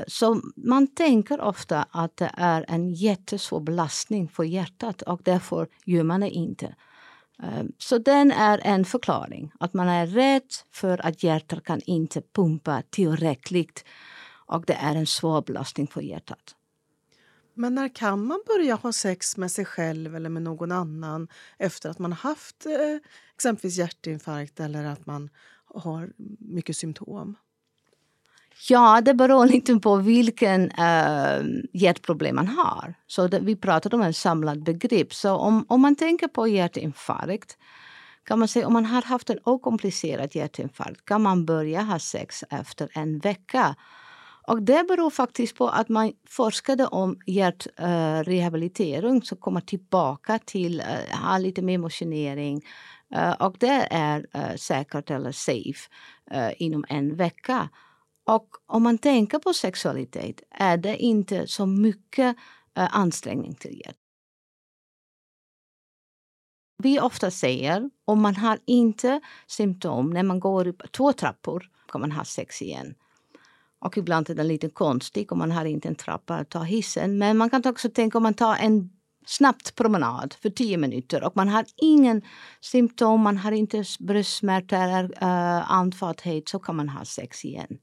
Så 0.08 0.42
man 0.56 0.88
tänker 0.88 1.42
ofta 1.42 1.86
att 1.92 2.18
det 2.18 2.32
är 2.38 2.66
en 2.68 2.94
jättesvår 2.94 3.60
belastning 3.60 4.28
för 4.28 4.44
hjärtat 4.44 5.02
och 5.02 5.22
därför 5.24 5.68
gör 5.86 6.04
man 6.04 6.22
det 6.22 6.30
inte. 6.30 6.76
Ehm, 7.44 7.72
så 7.78 7.98
den 7.98 8.32
är 8.32 8.62
en 8.64 8.86
förklaring, 8.86 9.52
att 9.60 9.74
man 9.74 9.88
är 9.88 10.08
rädd 10.08 10.50
för 10.72 11.06
att 11.06 11.24
hjärtat 11.24 11.64
kan 11.64 11.82
inte 11.82 12.22
pumpa 12.22 12.84
tillräckligt 12.90 13.86
och 14.48 14.64
det 14.68 14.74
är 14.74 14.96
en 14.96 15.08
svår 15.08 15.42
belastning 15.42 15.88
för 15.88 16.02
hjärtat. 16.02 16.56
Men 17.54 17.76
när 17.76 17.96
kan 17.96 18.26
man 18.26 18.44
börja 18.48 18.76
ha 18.76 18.94
sex 18.94 19.38
med 19.38 19.52
sig 19.52 19.66
själv 19.66 20.16
eller 20.16 20.30
med 20.30 20.44
någon 20.44 20.72
annan 20.72 21.28
efter 21.58 21.90
att 21.90 22.00
man 22.00 22.14
haft 22.14 22.66
eh, 22.66 22.98
exempelvis 23.36 23.78
hjärtinfarkt 23.78 24.60
eller 24.60 24.86
att 24.86 25.06
man 25.06 25.30
har 25.66 26.14
mycket 26.40 26.78
symptom? 26.78 27.36
Ja, 28.70 29.02
det 29.02 29.14
beror 29.14 29.46
lite 29.54 29.76
på 29.76 29.96
vilken 29.96 30.72
uh, 30.72 31.46
hjärtproblem 31.74 32.36
man 32.36 32.48
har. 32.48 32.94
Så 33.08 33.28
det, 33.28 33.40
vi 33.40 33.56
pratar 33.56 33.94
om 33.96 34.02
en 34.02 34.14
samlad 34.14 34.64
begrepp. 34.64 35.14
Så 35.14 35.36
om, 35.36 35.66
om 35.68 35.82
man 35.82 35.96
tänker 35.96 36.28
på 36.28 36.48
hjärtinfarkt 36.48 37.58
kan 38.24 38.40
man 38.40 38.48
säga 38.48 38.68
om 38.68 38.74
man 38.74 38.86
har 38.86 39.02
haft 39.02 39.30
en 39.30 39.40
okomplicerad 39.44 40.36
hjärtinfarkt 40.36 41.06
kan 41.06 41.22
man 41.22 41.46
börja 41.46 41.82
ha 41.82 42.00
sex 42.00 42.44
efter 42.50 42.90
en 42.94 43.20
vecka. 43.20 43.76
Och 44.48 44.62
det 44.62 44.88
beror 44.88 45.10
faktiskt 45.10 45.58
på 45.58 45.68
att 45.68 45.90
man 45.90 46.12
forskade 46.30 46.86
om 46.86 47.18
hjärtrehabilitering 47.26 49.10
eh, 49.10 49.16
uh, 49.16 49.22
som 49.22 49.38
kommer 49.38 49.62
tillbaka 49.62 50.40
till 50.46 50.82
uh, 50.82 50.86
ha 51.18 51.38
lite 51.38 51.62
mer 51.62 51.78
motionering. 51.78 52.62
Uh, 53.16 53.32
och 53.32 53.56
det 53.60 53.88
är 53.92 54.26
uh, 54.36 54.56
säkert 54.56 55.12
eller 55.12 55.32
safe 55.32 55.90
inom 56.58 56.86
en 56.90 57.16
vecka. 57.16 57.70
Och 58.26 58.50
om 58.66 58.84
man 58.84 58.98
tänker 58.98 59.40
på 59.40 59.54
sexualitet 59.54 60.42
är 60.52 60.78
det 60.78 60.98
inte 60.98 61.48
så 61.48 61.66
mycket 61.66 62.36
uh, 62.80 62.96
ansträngning 62.96 63.56
till 63.56 63.82
hjälp. 63.86 63.98
Vi 66.84 67.00
ofta 67.00 67.32
säger 67.32 67.90
om 68.06 68.22
man 68.22 68.36
har 68.36 68.60
inte 68.66 69.22
symptom 69.48 70.10
när 70.10 70.24
man 70.24 70.40
går 70.40 70.68
upp 70.68 70.92
två 70.92 71.14
trappor 71.14 71.70
kan 71.88 72.02
man 72.02 72.12
ha 72.12 72.24
sex 72.24 72.62
igen. 72.62 72.96
Och 73.80 73.98
ibland 73.98 74.30
är 74.30 74.36
det 74.36 74.44
lite 74.44 74.70
konstigt 74.70 75.32
om 75.32 75.38
man 75.38 75.52
har 75.52 75.66
inte 75.66 75.88
en 75.88 75.96
trappa 75.96 76.36
att 76.36 76.50
ta 76.50 76.64
hissen. 76.64 77.18
Men 77.18 77.38
man 77.38 77.50
kan 77.50 77.62
också 77.66 77.90
tänka 77.90 78.18
om 78.18 78.24
man 78.24 78.34
tar 78.34 78.56
en 78.56 78.90
snabbt 79.26 79.76
promenad 79.76 80.36
för 80.42 80.50
tio 80.50 80.78
minuter 80.78 81.24
och 81.24 81.36
man 81.36 81.50
har 81.50 81.66
ingen 81.82 82.22
symptom, 82.62 83.22
man 83.22 83.38
har 83.38 83.52
inte 83.52 83.84
bröstsmärta 84.00 84.78
eller 84.78 85.04
uh, 85.04 85.72
andfåddhet 85.72 86.50
så 86.50 86.60
kan 86.60 86.76
man 86.76 86.90
ha 86.90 87.06
sex 87.06 87.46
igen. 87.46 87.78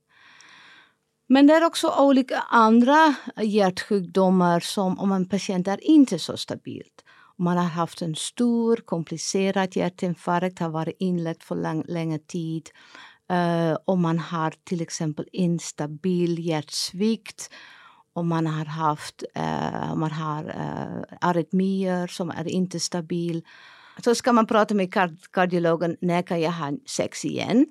Men 1.32 1.46
det 1.46 1.54
är 1.54 1.64
också 1.64 1.94
olika 1.98 2.38
andra 2.38 3.14
hjärtsjukdomar 3.42 4.60
som 4.60 4.98
om 4.98 5.12
en 5.12 5.28
patient 5.28 5.68
är 5.68 5.84
inte 5.84 6.18
så 6.18 6.36
stabilt. 6.36 7.04
Om 7.38 7.44
man 7.44 7.56
har 7.56 7.64
haft 7.64 8.02
en 8.02 8.14
stor 8.14 8.76
komplicerad 8.76 9.76
hjärtinfarkt, 9.76 10.58
har 10.58 10.68
varit 10.68 10.96
inlagd 10.98 11.42
för 11.42 11.56
lång, 11.56 11.84
länge 11.88 12.18
tid. 12.18 12.70
Uh, 13.32 13.76
om 13.84 14.02
man 14.02 14.18
har 14.18 14.54
till 14.64 14.80
exempel 14.80 15.28
instabil 15.32 16.46
hjärtsvikt. 16.46 17.50
Om 18.12 18.28
man 18.28 18.46
har 18.46 18.64
haft 18.64 19.22
uh, 19.38 19.94
man 19.94 20.10
har, 20.10 20.44
eh, 20.44 20.96
uh, 20.96 21.02
arytmier 21.20 22.06
som 22.06 22.30
är 22.30 22.48
inte 22.48 22.80
stabil. 22.80 23.42
Så 24.04 24.14
ska 24.14 24.32
man 24.32 24.46
prata 24.46 24.74
med 24.74 24.94
kardiologen, 25.30 25.96
när 26.00 26.22
kan 26.22 26.40
jag 26.40 26.52
ha 26.52 26.72
sex 26.86 27.24
igen? 27.24 27.66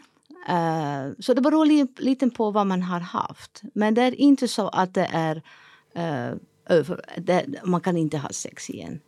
Uh, 0.49 1.13
så 1.19 1.33
det 1.33 1.41
beror 1.41 1.65
li 1.65 1.87
lite 1.97 2.29
på 2.29 2.51
vad 2.51 2.67
man 2.67 2.81
har 2.81 2.99
haft. 2.99 3.61
Men 3.73 3.93
det 3.93 4.01
är 4.01 4.15
inte 4.15 4.47
så 4.47 4.67
att 4.67 4.93
det 4.93 5.09
är 5.11 5.35
uh, 5.97 6.37
över. 6.65 7.01
Det, 7.17 7.45
man 7.63 7.81
kan 7.81 7.97
inte 7.97 8.17
ha 8.17 8.29
sex 8.29 8.69
igen. 8.69 8.99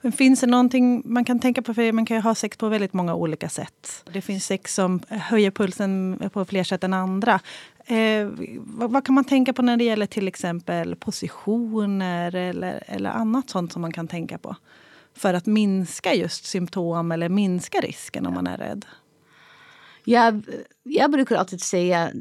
Men 0.00 0.12
finns 0.12 0.40
det 0.40 0.46
någonting 0.46 1.02
man 1.04 1.24
kan 1.24 1.40
tänka 1.40 1.62
på? 1.62 1.74
För 1.74 1.92
man 1.92 2.06
kan 2.06 2.16
ju 2.16 2.20
ha 2.20 2.34
sex 2.34 2.56
på 2.56 2.68
väldigt 2.68 2.92
många 2.92 3.14
olika 3.14 3.48
sätt. 3.48 4.04
Det 4.12 4.20
finns 4.20 4.46
sex 4.46 4.74
som 4.74 5.00
höjer 5.08 5.50
pulsen 5.50 6.20
på 6.32 6.44
fler 6.44 6.64
sätt 6.64 6.84
än 6.84 6.94
andra. 6.94 7.40
Eh, 7.86 8.28
vad, 8.58 8.90
vad, 8.90 9.04
kan 9.04 9.14
man 9.14 9.24
tänka 9.24 9.52
på 9.52 9.62
när 9.62 9.76
det 9.76 9.84
gäller 9.84 10.06
till 10.06 10.28
exempel 10.28 10.96
positioner 10.96 12.34
eller, 12.34 12.82
eller 12.86 13.10
annat 13.10 13.50
sånt 13.50 13.72
som 13.72 13.82
man 13.82 13.92
kan 13.92 14.08
tänka 14.08 14.38
på? 14.38 14.56
För 15.14 15.34
att 15.34 15.46
minska 15.46 16.14
just 16.14 16.44
symptom 16.44 17.12
eller 17.12 17.28
minska 17.28 17.80
risken 17.80 18.26
om 18.26 18.34
man 18.34 18.46
är 18.46 18.58
rädd. 18.58 18.86
Jag, 20.04 20.44
jag 20.82 21.10
brukar 21.10 21.36
alltid 21.36 21.60
säga, 21.60 22.12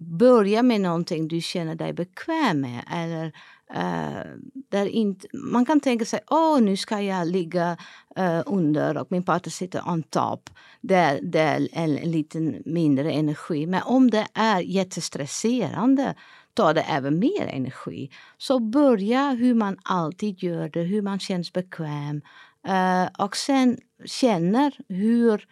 börja 0.00 0.62
med 0.62 0.80
någonting 0.80 1.28
du 1.28 1.40
känner 1.40 1.74
dig 1.74 1.92
bekväm 1.92 2.60
med. 2.60 2.84
Eller, 2.92 3.26
uh, 3.76 4.38
där 4.68 4.86
inte, 4.86 5.26
man 5.32 5.64
kan 5.64 5.80
tänka 5.80 6.04
sig, 6.04 6.20
åh 6.30 6.56
oh, 6.56 6.60
nu 6.60 6.76
ska 6.76 7.00
jag 7.00 7.28
ligga 7.28 7.76
uh, 8.18 8.42
under 8.46 8.96
och 8.96 9.06
min 9.10 9.22
partner 9.22 9.50
sitter 9.50 9.88
on 9.88 10.02
top. 10.02 10.50
Det, 10.80 11.20
det 11.22 11.40
är 11.40 11.68
en, 11.72 11.98
en 11.98 12.10
liten 12.10 12.62
mindre 12.64 13.12
energi. 13.12 13.66
Men 13.66 13.82
om 13.82 14.10
det 14.10 14.26
är 14.34 14.60
jättestresserande 14.60 16.14
tar 16.54 16.74
det 16.74 16.80
även 16.80 17.18
mer 17.18 17.46
energi. 17.46 18.10
Så 18.38 18.58
börja 18.58 19.30
hur 19.30 19.54
man 19.54 19.76
alltid 19.82 20.42
gör 20.42 20.68
det, 20.68 20.80
hur 20.80 21.02
man 21.02 21.18
känns 21.18 21.52
bekväm. 21.52 22.22
Uh, 22.68 23.24
och 23.24 23.36
sen 23.36 23.78
känner 24.04 24.72
hur 24.88 25.46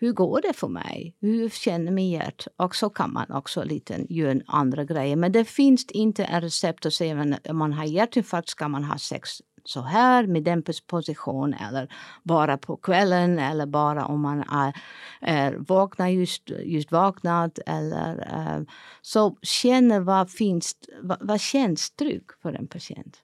hur 0.00 0.12
går 0.12 0.40
det 0.40 0.52
för 0.52 0.68
mig? 0.68 1.16
Hur 1.20 1.48
känner 1.48 1.92
min 1.92 2.10
hjärt? 2.10 2.46
Och 2.56 2.76
så 2.76 2.90
kan 2.90 3.12
man 3.12 3.32
också 3.32 3.64
lite 3.64 4.06
göra 4.08 4.40
andra 4.46 4.84
grejer. 4.84 5.16
Men 5.16 5.32
det 5.32 5.44
finns 5.44 5.86
inte 5.90 6.24
en 6.24 6.40
recept 6.40 6.86
att 6.86 6.94
säga 6.94 7.20
att 7.20 7.46
om 7.46 7.56
man 7.56 7.72
har 7.72 7.84
hjärtinfarkt 7.84 8.48
ska 8.48 8.68
man 8.68 8.84
ha 8.84 8.98
sex 8.98 9.30
så 9.64 9.80
här 9.80 10.26
med 10.26 10.42
den 10.42 10.62
position 10.86 11.54
eller 11.54 11.88
bara 12.22 12.58
på 12.58 12.76
kvällen 12.76 13.38
eller 13.38 13.66
bara 13.66 14.06
om 14.06 14.20
man 14.20 14.40
är, 14.40 14.76
är 15.20 15.52
vakna 15.52 16.10
just, 16.10 16.50
just 16.64 16.92
vaknat 16.92 17.58
eller 17.66 18.16
uh, 18.38 18.64
så 19.02 19.36
känner 19.42 20.00
vad 20.00 20.30
finns, 20.30 20.76
vad, 21.02 21.18
vad 21.20 21.40
känns 21.40 21.90
trygg 21.90 22.24
för 22.42 22.52
en 22.52 22.66
patient. 22.66 23.22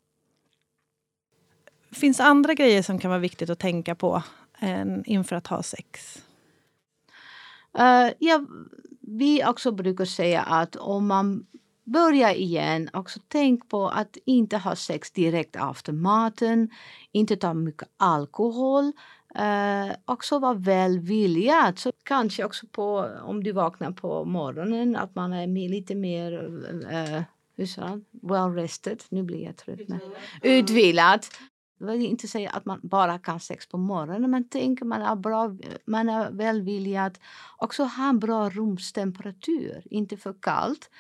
Finns 1.93 2.21
andra 2.21 2.55
grejer 2.55 2.83
som 2.83 2.99
kan 2.99 3.11
vara 3.11 3.21
viktigt 3.21 3.51
att 3.51 3.59
tänka 3.59 3.95
på 3.95 4.23
än 4.59 5.05
inför 5.05 5.37
att 5.37 5.47
ha 5.47 5.63
sex? 5.63 6.23
Uh, 7.79 8.13
ja, 8.19 8.45
vi 9.01 9.45
också 9.47 9.73
brukar 9.73 10.05
säga 10.05 10.43
att 10.43 10.77
om 10.77 11.07
man 11.07 11.47
börjar 11.85 12.35
igen, 12.35 12.91
också 12.93 13.21
tänk 13.29 13.69
på 13.69 13.89
att 13.89 14.17
inte 14.25 14.57
ha 14.57 14.77
sex 14.77 15.11
direkt 15.11 15.57
efter 15.57 15.93
maten, 15.93 16.71
inte 17.13 17.37
ta 17.37 17.55
mycket 17.55 17.89
alkohol. 17.97 18.93
Uh, 19.39 19.95
också 20.05 20.39
vara 20.39 20.55
välviljad. 20.55 21.79
Så 21.79 21.93
kanske 22.03 22.45
också 22.45 22.67
på, 22.67 23.11
om 23.23 23.45
du 23.45 23.53
vaknar 23.53 23.93
på 23.93 24.25
morgonen 24.25 24.97
att 24.97 25.15
man 25.15 25.33
är 25.33 25.69
lite 25.69 25.95
mer 25.95 26.33
uh, 26.33 27.23
hur 27.57 27.67
sa 27.67 28.01
well 28.11 28.55
rested. 28.55 29.03
Nu 29.09 29.23
blir 29.23 29.45
jag 29.45 29.57
trött. 29.57 29.81
Utvilad. 30.43 31.21
Jag 31.21 31.54
vill 31.79 32.07
inte 32.07 32.29
säga 32.29 32.51
att 32.51 32.65
man 32.65 32.81
bara 32.83 33.19
kan 33.19 33.41
sex 33.41 33.69
på 33.69 33.79
morgonen 33.79 34.31
men 34.31 34.49
tänk 34.49 34.83
man 34.83 35.03
är, 35.03 35.17
bra, 35.17 35.57
man 35.87 36.09
är 36.09 36.31
välvillig 36.31 36.97
att 36.97 37.21
också 37.57 37.85
ha 37.85 38.09
en 38.09 38.19
bra 38.19 38.51
rumstemperatur, 38.51 39.83
inte 39.91 40.17
för 40.17 40.35
kallt. 40.41 40.91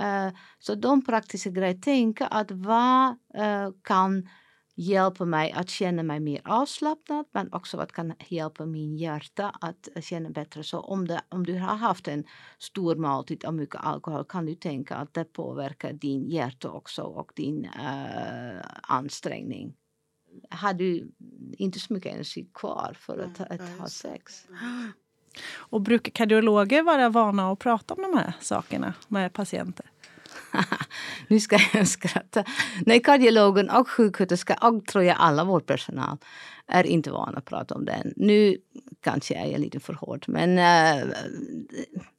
Uh, 0.00 0.36
så 0.58 0.74
de 0.74 1.04
praktiska 1.04 1.50
grejerna, 1.50 1.80
tänka 1.80 2.26
att 2.26 2.50
vad 2.50 3.08
uh, 3.38 3.72
kan 3.82 4.28
hjälpa 4.76 5.24
mig 5.24 5.52
att 5.52 5.70
känna 5.70 6.02
mig 6.02 6.20
mer 6.20 6.40
avslappnad 6.44 7.26
men 7.32 7.52
också 7.52 7.76
vad 7.76 7.92
kan 7.92 8.12
hjälpa 8.28 8.66
min 8.66 8.96
hjärta 8.96 9.52
att 9.60 9.88
känna 10.00 10.30
bättre. 10.30 10.64
Så 10.64 10.80
om, 10.80 11.08
det, 11.08 11.20
om 11.28 11.46
du 11.46 11.58
har 11.58 11.76
haft 11.76 12.08
en 12.08 12.24
stor 12.58 12.96
måltid 12.96 13.44
av 13.44 13.54
mycket 13.54 13.80
alkohol 13.80 14.24
kan 14.24 14.46
du 14.46 14.54
tänka 14.54 14.94
att 14.94 15.14
det 15.14 15.24
påverkar 15.24 15.92
din 15.92 16.30
hjärta 16.30 16.70
också 16.70 17.02
och 17.02 17.32
din 17.34 17.64
uh, 17.64 18.60
ansträngning. 18.82 19.74
Har 20.50 20.74
du 20.74 21.12
inte 21.58 21.78
så 21.78 21.92
mycket 21.92 22.12
energi 22.12 22.48
kvar 22.54 22.96
för 23.00 23.18
att, 23.18 23.40
att, 23.40 23.60
att 23.60 23.78
ha 23.78 23.88
sex. 23.88 24.44
Och 25.52 25.80
brukar 25.80 26.10
kardiologer 26.10 26.82
vara 26.82 27.08
vana 27.08 27.52
att 27.52 27.58
prata 27.58 27.94
om 27.94 28.02
de 28.02 28.18
här 28.18 28.32
sakerna 28.40 28.94
med 29.08 29.32
patienter? 29.32 29.90
nu 31.28 31.40
ska 31.40 31.58
jag 31.72 31.88
skratta. 31.88 32.44
Nej, 32.86 33.02
kardiologen 33.02 33.70
och 33.70 33.88
sjuksköterska 33.88 34.58
och 34.62 34.86
tror 34.86 35.04
jag 35.04 35.16
alla 35.18 35.44
vårdpersonal 35.44 36.18
är 36.66 36.86
inte 36.86 37.10
vana 37.10 37.38
att 37.38 37.44
prata 37.44 37.74
om 37.74 37.84
den. 37.84 38.12
Nu 38.16 38.56
kanske 39.00 39.34
jag 39.34 39.46
är 39.46 39.58
lite 39.58 39.80
för 39.80 39.92
hård 39.92 40.24
men 40.28 40.58
äh, 40.58 41.08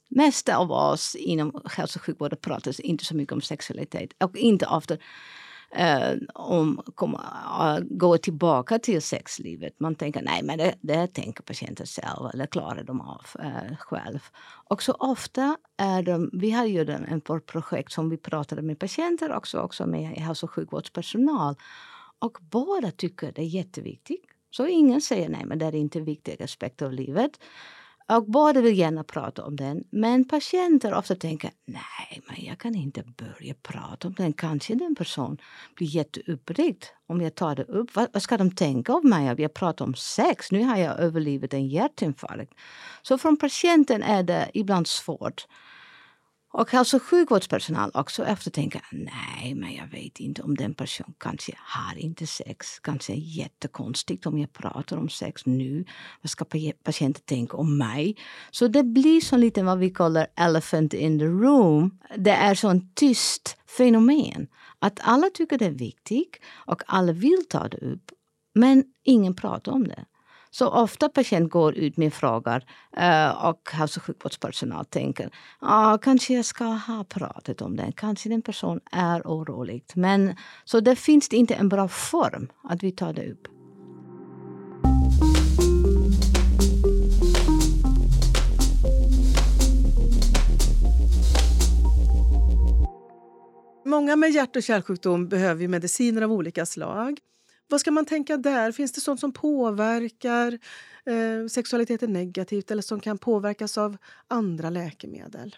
mesta 0.09 0.57
av 0.57 0.71
oss 0.71 1.15
inom 1.15 1.61
hälso 1.71 1.99
och 1.99 2.03
sjukvården 2.03 2.39
pratar 2.41 2.85
inte 2.85 3.05
så 3.05 3.15
mycket 3.15 3.33
om 3.33 3.41
sexualitet 3.41 4.09
och 4.23 4.37
inte 4.37 4.65
ofta 4.65 4.97
eh, 5.75 6.17
om 6.33 6.81
komma, 6.95 7.21
eh, 7.59 7.83
gå 7.89 8.17
tillbaka 8.17 8.79
till 8.79 9.01
sexlivet. 9.01 9.79
Man 9.79 9.95
tänker 9.95 10.21
nej 10.21 10.43
men 10.43 10.57
det, 10.57 10.75
det 10.81 11.07
tänker 11.07 11.43
patienten 11.43 11.85
själv 11.85 12.29
eller 12.33 12.45
klarar 12.45 12.83
de 12.83 13.01
av 13.01 13.25
eh, 13.39 13.77
själv. 13.79 14.19
Och 14.69 14.83
så 14.83 14.93
ofta 14.93 15.57
är 15.77 16.03
de, 16.03 16.29
vi 16.33 16.51
har 16.51 16.65
ju 16.65 16.81
en, 16.81 17.05
en 17.05 17.21
projekt 17.21 17.91
som 17.91 18.09
vi 18.09 18.17
pratade 18.17 18.61
med 18.61 18.79
patienter 18.79 19.35
också, 19.35 19.59
också 19.59 19.85
med 19.85 20.09
hälso 20.09 20.45
och 20.45 20.51
sjukvårdspersonal. 20.51 21.55
Och 22.19 22.37
båda 22.41 22.91
tycker 22.91 23.31
det 23.31 23.41
är 23.41 23.45
jätteviktigt. 23.45 24.25
Så 24.51 24.67
ingen 24.67 25.01
säger 25.01 25.29
nej 25.29 25.45
men 25.45 25.59
det 25.59 25.65
är 25.65 25.75
inte 25.75 25.99
en 25.99 26.05
viktig 26.05 26.43
aspekt 26.43 26.81
av 26.81 26.93
livet. 26.93 27.39
Och 28.07 28.25
båda 28.25 28.61
vill 28.61 28.77
gärna 28.77 29.03
prata 29.03 29.45
om 29.45 29.55
den. 29.55 29.83
Men 29.91 30.27
patienter 30.27 30.93
ofta 30.93 31.15
tänker 31.15 31.51
nej, 31.65 32.21
men 32.27 32.45
jag 32.45 32.57
kan 32.59 32.75
inte 32.75 33.03
börja 33.03 33.53
prata 33.53 34.07
om 34.07 34.13
den. 34.13 34.33
Kanske 34.33 34.75
den 34.75 34.95
person 34.95 35.37
blir 35.75 35.87
jätteuppryckt 35.87 36.93
om 37.07 37.21
jag 37.21 37.35
tar 37.35 37.55
det 37.55 37.63
upp. 37.63 37.95
Vad, 37.95 38.07
vad 38.13 38.21
ska 38.21 38.37
de 38.37 38.51
tänka 38.51 38.93
om 38.93 39.09
mig? 39.09 39.35
Jag 39.37 39.53
pratar 39.53 39.85
om 39.85 39.95
sex. 39.95 40.51
Nu 40.51 40.63
har 40.63 40.77
jag 40.77 40.99
överlevt 40.99 41.53
en 41.53 41.67
hjärtinfarkt. 41.67 42.53
Så 43.01 43.17
från 43.17 43.37
patienten 43.37 44.03
är 44.03 44.23
det 44.23 44.51
ibland 44.53 44.87
svårt 44.87 45.47
och 46.57 46.71
hälso 46.71 46.97
och 46.97 47.03
sjukvårdspersonal 47.03 47.91
också 47.93 48.25
eftertänker, 48.25 48.81
nej 48.91 49.55
men 49.55 49.73
jag 49.73 49.87
vet 49.87 50.19
inte 50.19 50.41
om 50.41 50.55
den 50.55 50.73
personen 50.73 51.13
kanske 51.17 51.53
har 51.57 51.97
inte 51.97 52.27
sex. 52.27 52.79
Kanske 52.79 53.13
är 53.13 53.17
jättekonstigt 53.17 54.25
om 54.25 54.37
jag 54.37 54.53
pratar 54.53 54.97
om 54.97 55.09
sex 55.09 55.45
nu. 55.45 55.85
Vad 56.21 56.29
ska 56.29 56.45
patienten 56.83 57.23
tänka 57.25 57.57
om 57.57 57.77
mig? 57.77 58.17
Så 58.51 58.67
det 58.67 58.83
blir 58.83 59.21
så 59.21 59.37
lite 59.37 59.63
vad 59.63 59.79
vi 59.79 59.89
kallar 59.89 60.27
elephant 60.35 60.93
in 60.93 61.19
the 61.19 61.25
room. 61.25 61.99
Det 62.17 62.31
är 62.31 62.55
sån 62.55 62.89
tyst 62.93 63.57
fenomen. 63.77 64.47
Att 64.79 64.99
alla 65.03 65.29
tycker 65.33 65.57
det 65.57 65.65
är 65.65 65.71
viktigt 65.71 66.39
och 66.65 66.81
alla 66.87 67.11
vill 67.11 67.45
ta 67.49 67.67
det 67.67 67.77
upp. 67.77 68.11
Men 68.53 68.83
ingen 69.03 69.35
pratar 69.35 69.71
om 69.71 69.87
det. 69.87 70.05
Så 70.57 70.67
ofta 70.67 71.09
patient 71.09 71.51
går 71.51 71.75
ut 71.75 71.97
med 71.97 72.13
frågor 72.13 72.63
eh, 72.97 73.45
och 73.45 73.69
hälso 73.71 73.99
och 73.99 74.03
sjukvårdspersonal 74.03 74.85
tänker 74.85 75.29
ah, 75.59 75.97
kanske 75.97 76.33
jag 76.33 76.45
ska 76.45 76.63
ha 76.65 77.03
pratat 77.03 77.61
om 77.61 77.75
det. 77.75 77.93
Kanske 77.95 78.29
den 78.29 78.41
person 78.41 78.79
är 78.91 79.21
orolig. 79.21 79.83
Men 79.95 80.35
så 80.65 80.79
det 80.79 80.95
finns 80.95 81.29
inte 81.29 81.53
en 81.53 81.69
bra 81.69 81.87
form 81.87 82.47
att 82.63 82.83
vi 82.83 82.91
tar 82.91 83.13
det 83.13 83.31
upp. 83.31 83.47
Många 93.85 94.15
med 94.15 94.31
hjärt 94.31 94.55
och 94.55 94.63
kärlsjukdom 94.63 95.27
behöver 95.27 95.67
mediciner 95.67 96.21
av 96.21 96.31
olika 96.31 96.65
slag. 96.65 97.19
Vad 97.67 97.79
ska 97.79 97.91
man 97.91 98.05
tänka 98.05 98.37
där? 98.37 98.71
Finns 98.71 98.91
det 98.91 99.01
sånt 99.01 99.19
som 99.19 99.33
påverkar 99.33 100.59
eh, 101.05 101.47
sexualiteten 101.49 102.13
negativt 102.13 102.71
eller 102.71 102.81
som 102.81 102.99
kan 102.99 103.17
påverkas 103.17 103.77
av 103.77 103.97
andra 104.27 104.69
läkemedel? 104.69 105.55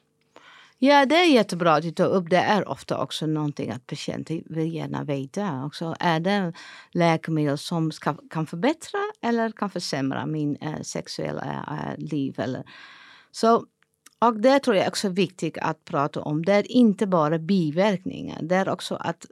Ja, 0.79 1.05
det 1.05 1.15
är 1.15 1.25
jättebra 1.25 1.73
att 1.73 1.83
du 1.83 1.91
tar 1.91 2.07
upp. 2.07 2.29
Det 2.29 2.37
är 2.37 2.69
ofta 2.69 3.01
också 3.01 3.25
någonting 3.25 3.71
att 3.71 3.87
patienter 3.87 4.41
vill 4.45 4.73
gärna 4.73 5.03
veta. 5.03 5.65
Också, 5.65 5.95
är 5.99 6.19
det 6.19 6.53
läkemedel 6.91 7.57
som 7.57 7.91
ska, 7.91 8.13
kan 8.13 8.47
förbättra 8.47 8.99
eller 9.21 9.51
kan 9.51 9.69
försämra 9.69 10.25
min 10.25 10.55
eh, 10.55 10.81
sexuella 10.81 11.65
eh, 11.71 12.05
liv? 12.05 12.39
Eller, 12.39 12.63
så, 13.31 13.65
och 14.19 14.39
det 14.39 14.59
tror 14.59 14.75
jag 14.75 14.87
också 14.87 15.07
är 15.07 15.11
viktigt 15.11 15.57
att 15.57 15.85
prata 15.85 16.21
om. 16.21 16.45
Det 16.45 16.53
är 16.53 16.71
inte 16.71 17.07
bara 17.07 17.39
biverkningar. 17.39 18.39
Det 18.41 18.55
är 18.55 18.69
också 18.69 18.95
att 18.95 19.25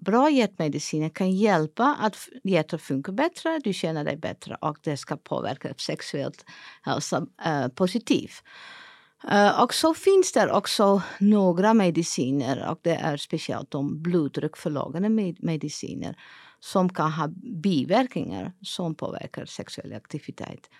bra 0.00 0.30
hjärtmediciner 0.30 1.08
kan 1.08 1.30
hjälpa 1.30 1.96
att 2.00 2.28
hjärtat 2.44 2.82
funkar 2.82 3.12
bättre, 3.12 3.60
du 3.64 3.72
känner 3.72 4.04
dig 4.04 4.16
bättre 4.16 4.56
och 4.60 4.78
det 4.82 4.96
ska 4.96 5.16
påverka 5.16 5.74
sexuellt 5.76 6.44
hälsa 6.82 7.26
äh, 7.44 7.68
positivt. 7.68 8.42
Uh, 9.32 9.62
och 9.62 9.74
så 9.74 9.94
finns 9.94 10.32
det 10.32 10.52
också 10.52 11.02
några 11.18 11.74
mediciner 11.74 12.70
och 12.70 12.78
det 12.82 12.94
är 12.94 13.16
speciellt 13.16 13.70
de 13.70 14.02
blodtryckförlågande 14.02 15.08
med 15.08 15.36
mediciner 15.44 16.16
som 16.60 16.88
kan 16.88 17.12
ha 17.12 17.28
biverkningar 17.62 18.52
som 18.62 18.94
påverkar 18.94 19.44
sexuell 19.44 19.92
aktivitet. 19.92 20.70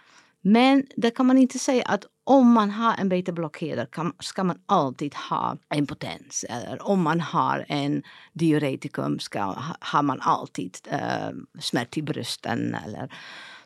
Men 0.43 0.87
det 0.97 1.11
kan 1.11 1.27
man 1.27 1.39
inte 1.39 1.59
säga 1.59 1.83
att 1.87 2.05
om 2.25 2.53
man 2.53 2.71
har 2.71 2.95
en 2.99 3.09
betablockerare 3.09 4.13
ska 4.19 4.45
man 4.45 4.59
alltid 4.67 5.15
ha 5.15 5.57
impotens. 5.75 6.45
Eller 6.49 6.89
om 6.89 7.03
man 7.03 7.21
har 7.21 7.65
en 7.69 8.03
diuretikum 8.33 9.19
ska, 9.19 9.55
har 9.81 10.03
man 10.03 10.21
alltid 10.21 10.79
eh, 10.91 11.27
äh, 11.27 11.33
smärta 11.61 12.01
i 12.01 12.03
brösten. 12.03 12.77
Eller. 12.87 13.15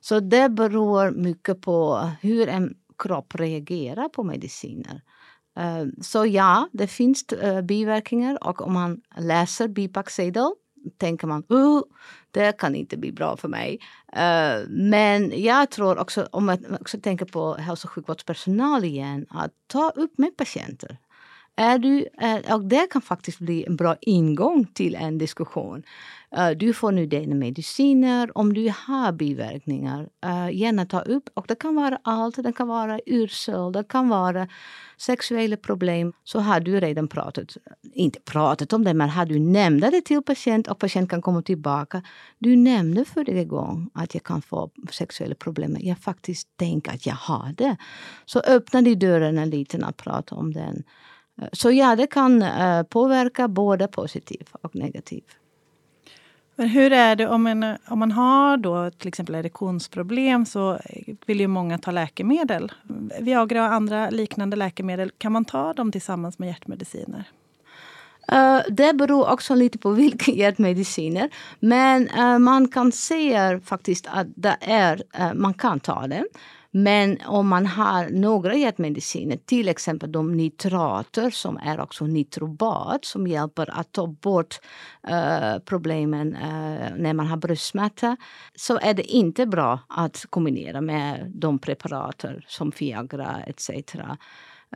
Så 0.01 0.21
det 0.21 0.49
beror 0.49 1.11
mycket 1.11 1.61
på 1.61 2.11
hur 2.21 2.49
en 2.49 2.75
kropp 2.99 3.35
reagerar 3.35 4.09
på 4.09 4.23
mediciner. 4.23 5.03
Äh, 5.59 5.87
så 6.01 6.27
ja, 6.27 6.69
det 6.73 6.87
finns 6.87 7.33
äh, 7.33 7.63
biverkningar 7.63 8.49
och 8.49 8.63
om 8.63 8.73
man 8.73 9.01
läser 9.17 9.69
bipacksedel 9.69 10.51
tänker 10.99 11.27
man 11.27 11.44
uh, 11.53 11.83
det 12.31 12.59
kan 12.59 12.75
inte 12.75 12.97
bli 12.97 13.12
bra 13.12 13.37
för 13.37 13.49
mig. 13.49 13.79
Uh, 14.16 14.68
men 14.68 15.42
jag 15.42 15.70
tror 15.70 15.99
också, 15.99 16.29
om 16.31 16.47
man 16.47 16.77
också 16.81 17.01
tänker 17.01 17.27
på 17.27 17.55
hälso 17.55 17.87
och 17.87 17.92
sjukvårdspersonal 17.92 18.85
igen, 18.85 19.27
att 19.31 19.53
ta 19.66 19.90
upp 19.90 20.18
med 20.18 20.37
patienter. 20.37 20.99
Är 21.57 21.79
du, 21.79 22.07
eh, 22.21 22.55
och 22.55 22.64
det 22.64 22.87
kan 22.90 23.03
faktiskt 23.03 23.38
bli 23.38 23.64
en 23.64 23.77
bra 23.77 23.97
ingång 24.01 24.67
till 24.67 24.95
en 24.95 25.19
diskussion. 25.19 25.83
Eh, 26.37 26.51
du 26.51 26.73
får 26.73 26.93
nu 26.93 27.07
dina 27.07 27.35
mediciner. 27.35 28.38
Om 28.38 28.55
du 28.55 28.73
har 28.87 29.12
biverkningar, 29.12 30.09
eh, 30.25 30.51
gärna 30.51 30.87
ta 30.87 31.01
upp. 31.01 31.31
Och 31.35 31.45
det 31.49 31.55
kan 31.55 31.75
vara 31.75 31.99
allt. 32.05 32.43
Det 32.43 32.53
kan 32.53 32.69
vara 32.69 33.01
yrsel, 33.07 33.73
det 33.73 33.85
kan 33.88 34.09
vara 34.09 34.49
sexuella 34.97 35.57
problem. 35.57 36.12
Så 36.25 36.40
har 36.40 36.61
du 36.61 36.81
redan 36.81 37.09
pratat, 37.09 37.57
inte 37.93 38.21
pratat 38.21 38.73
om 38.73 38.85
det, 38.85 38.95
men 38.95 39.09
har 39.09 39.27
du 39.27 39.38
nämnt 39.38 39.81
det 39.81 40.01
till 40.01 40.23
patient 40.23 40.69
och 40.69 40.79
patient 40.79 41.11
kan 41.11 41.23
komma 41.23 41.43
tillbaka. 41.43 42.03
Du 42.38 42.57
nämnde 42.57 43.05
förra 43.05 43.45
gången 43.45 43.90
att 43.95 44.14
jag 44.14 44.23
kan 44.25 44.43
få 44.43 44.71
sexuella 44.90 45.35
problem. 45.35 45.77
Jag 45.81 45.99
faktiskt 45.99 46.49
tänker 46.57 46.93
att 46.93 47.07
jag 47.07 47.14
har 47.14 47.53
det. 47.57 47.77
Så 48.25 48.40
öppna 48.40 48.83
de 48.83 48.95
dörren 48.95 49.51
lite 49.51 49.79
och 49.79 49.97
prata 49.97 50.35
om 50.35 50.53
den. 50.53 50.85
Så 51.53 51.70
ja, 51.70 51.97
det 51.97 52.07
kan 52.07 52.42
uh, 52.42 52.83
påverka 52.83 53.49
både 53.49 53.88
positivt 53.88 54.51
och 54.62 54.77
negativt. 54.77 55.37
Men 56.57 56.68
hur 56.68 56.92
är 56.92 57.16
det 57.16 57.29
om 57.29 57.42
man, 57.42 57.77
om 57.88 57.99
man 57.99 58.12
har 58.12 58.57
då 58.57 58.90
till 58.90 59.09
exempel 59.09 59.35
erektionsproblem 59.35 60.47
så 60.47 60.79
vill 61.27 61.40
ju 61.40 61.47
många 61.47 61.79
ta 61.79 61.90
läkemedel. 61.90 62.73
Viagra 63.20 63.66
och 63.66 63.73
andra 63.73 64.11
liknande 64.11 64.57
läkemedel, 64.57 65.11
kan 65.18 65.33
man 65.33 65.44
ta 65.44 65.73
dem 65.73 65.92
tillsammans 65.92 66.38
med 66.38 66.49
hjärtmediciner? 66.49 67.25
Uh, 68.33 68.61
det 68.70 68.92
beror 68.92 69.31
också 69.31 69.55
lite 69.55 69.79
på 69.79 69.90
vilka 70.05 70.31
hjärtmediciner. 70.31 71.31
Men 71.61 72.09
uh, 72.09 72.38
man 72.38 72.68
kan 72.68 72.92
se 72.92 73.61
faktiskt 73.61 74.07
att 74.11 74.27
det 74.35 74.57
är, 74.61 75.03
uh, 75.20 75.35
man 75.35 75.55
kan 75.55 75.81
ta 75.81 76.07
det. 76.07 76.25
Men 76.77 77.19
om 77.27 77.49
man 77.49 77.67
har 77.67 78.09
några 78.11 78.55
hjärtmediciner, 78.55 79.37
till 79.37 79.69
exempel 79.69 80.13
de 80.13 80.37
nitrater 80.37 81.31
som 81.31 81.57
är 81.57 81.81
också 81.81 82.07
nitrobat 82.07 83.05
som 83.05 83.27
hjälper 83.27 83.81
att 83.81 83.93
ta 83.93 84.07
bort 84.07 84.61
uh, 85.11 85.59
problemen 85.65 86.35
uh, 86.35 86.97
när 86.97 87.13
man 87.13 87.27
har 87.27 87.37
bröstsmärta 87.37 88.17
så 88.55 88.79
är 88.79 88.95
det 88.95 89.03
inte 89.03 89.47
bra 89.47 89.79
att 89.89 90.27
kombinera 90.31 90.81
med 90.81 91.33
de 91.35 91.59
preparater 91.59 92.45
som 92.49 92.73
Viagra 92.79 93.43
etc. 93.47 93.71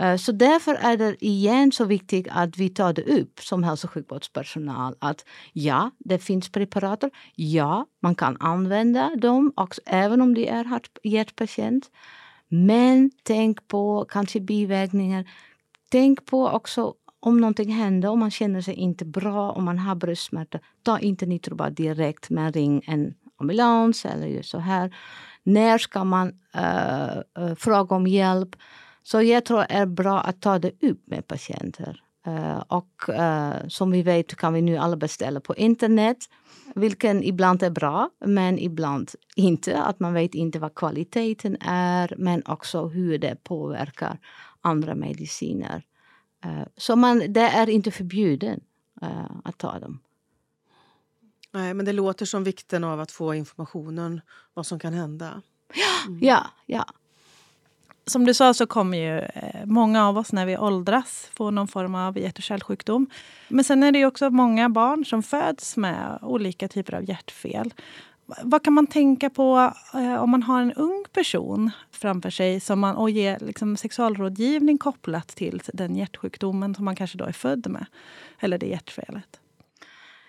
Eh, 0.01 0.17
så 0.17 0.33
därför 0.33 0.75
är 0.75 0.97
det 0.97 1.25
igen 1.25 1.73
så 1.73 1.85
viktigt 1.85 2.27
att 2.31 2.59
vi 2.59 2.69
tar 2.69 2.93
det 2.93 3.03
upp 3.03 3.41
som 3.41 3.63
hälso 3.63 3.87
och 3.87 3.93
sjukvårdspersonal. 3.93 4.95
Att 4.99 5.25
ja, 5.53 5.91
det 5.99 6.19
finns 6.19 6.49
preparater. 6.49 7.11
Ja, 7.35 7.87
man 8.03 8.15
kan 8.15 8.37
använda 8.41 9.11
dem 9.17 9.53
också, 9.57 9.81
även 9.87 10.21
om 10.21 10.35
det 10.35 10.49
är 10.49 10.81
hjärtpatient. 11.03 11.91
Men 12.49 13.11
tänk 13.23 13.69
på 13.69 14.07
kanske 14.09 14.41
biverkningar. 14.41 15.31
Tänk 15.91 16.27
på 16.27 16.49
också 16.49 16.95
om 17.21 17.41
någonting 17.41 17.73
händer, 17.73 18.09
om 18.09 18.19
man 18.19 18.31
känner 18.31 18.61
sig 18.61 18.75
inte 18.75 19.05
bra, 19.05 19.53
om 19.53 19.65
man 19.65 19.79
har 19.79 19.95
bröstsmärta. 19.95 20.59
Ta 20.83 20.99
inte 20.99 21.27
nitrobat 21.27 21.77
direkt, 21.77 22.31
men 22.31 22.53
ring 22.53 22.83
en 22.87 23.15
ambulans 23.41 24.05
eller 24.05 24.27
gör 24.27 24.43
så 24.43 24.59
här. 24.59 24.97
När 25.43 25.79
ska 25.79 26.05
man 26.05 26.29
uh, 26.57 27.43
uh, 27.45 27.55
fråga 27.55 27.97
om 27.97 28.07
hjälp? 28.07 28.57
Så 29.11 29.23
jag 29.23 29.45
tror 29.45 29.59
det 29.59 29.67
är 29.71 29.87
bra 29.87 30.21
att 30.21 30.41
ta 30.41 30.59
det 30.59 30.73
upp 30.83 31.07
med 31.07 31.27
patienter. 31.27 32.03
Eh, 32.27 32.59
och 32.59 33.09
eh, 33.09 33.69
som 33.69 33.91
vi 33.91 34.03
vet 34.03 34.37
kan 34.37 34.53
vi 34.53 34.63
nu 34.63 34.77
alla 34.77 34.97
beställa 34.97 35.41
på 35.41 35.57
internet. 35.57 36.17
Vilken 36.75 37.25
ibland 37.25 37.63
är 37.63 37.71
bra, 37.71 38.11
men 38.25 38.59
ibland 38.59 39.11
inte. 39.37 39.83
Att 39.83 40.01
man 40.01 40.15
vet 40.15 40.35
inte 40.35 40.59
vad 40.59 40.75
kvaliteten 40.75 41.57
är, 41.61 42.15
men 42.19 42.43
också 42.47 42.87
hur 42.87 43.19
det 43.19 43.45
påverkar 43.45 44.19
andra 44.61 44.95
mediciner. 44.95 45.83
Eh, 46.45 46.67
så 46.77 46.97
man, 46.97 47.33
det 47.33 47.49
är 47.49 47.71
inte 47.71 47.91
förbjuden 47.91 48.61
att 49.45 49.59
ta 49.59 49.79
dem. 49.79 50.01
Nej, 51.53 51.75
men 51.75 51.87
det 51.87 51.93
låter 51.93 52.27
som 52.27 52.45
vikten 52.45 52.85
av 52.85 53.01
att 53.01 53.13
få 53.13 53.35
informationen 53.35 54.21
vad 54.55 54.67
som 54.67 54.79
kan 54.79 54.93
hända. 54.93 55.43
Ja, 56.21 56.47
ja. 56.67 56.85
Som 58.09 58.25
du 58.25 58.35
sa 58.35 58.55
så 58.55 58.67
kommer 58.67 58.99
ju 58.99 59.19
eh, 59.19 59.65
många 59.65 60.09
av 60.09 60.19
oss 60.19 60.33
när 60.33 60.47
vi 60.47 60.59
åldras 60.59 61.31
få 61.35 61.51
någon 61.51 61.69
form 61.69 61.95
av 61.95 62.19
hjärt 62.19 62.39
och 62.39 62.43
kärlsjukdom. 62.43 63.07
Men 63.49 63.65
sen 63.65 63.83
är 63.83 63.93
det 63.93 63.99
ju 63.99 64.07
också 64.07 64.31
många 64.31 64.69
barn 64.69 65.05
som 65.05 65.23
föds 65.23 65.77
med 65.77 66.19
olika 66.23 66.69
typer 66.69 66.95
av 66.95 67.09
hjärtfel. 67.09 67.75
Vad 68.43 68.65
kan 68.65 68.73
man 68.73 68.87
tänka 68.87 69.31
på 69.31 69.73
eh, 69.95 70.15
om 70.15 70.31
man 70.31 70.43
har 70.43 70.63
en 70.63 70.73
ung 70.73 71.05
person 71.13 71.71
framför 71.91 72.31
sig 72.31 72.61
som 72.61 72.81
man, 72.81 72.97
och 72.97 73.11
ger 73.11 73.39
liksom, 73.41 73.77
sexualrådgivning 73.77 74.79
kopplat 74.79 75.29
till 75.29 75.63
den 75.73 75.97
hjärtsjukdomen 75.97 76.75
som 76.75 76.85
man 76.85 76.97
kanske 76.97 77.19
då 77.19 77.25
är 77.25 77.33
född 77.33 77.67
med? 77.71 77.87
Eller 78.41 78.59
det 78.59 78.67
hjärtfelet. 78.67 79.41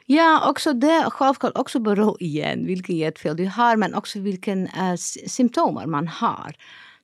Ja, 0.06 0.50
också 0.50 0.74
det 0.74 1.06
självklart 1.10 1.58
också 1.58 1.80
beror 1.80 2.24
igen 2.24 2.66
vilken 2.66 2.98
hjärtfel 2.98 3.38
du 3.38 3.46
har 3.46 3.76
men 3.76 3.94
också 3.94 4.20
vilken 4.20 4.68
uh, 4.68 4.96
symptomer 5.28 5.86
man 5.86 6.08
har. 6.08 6.56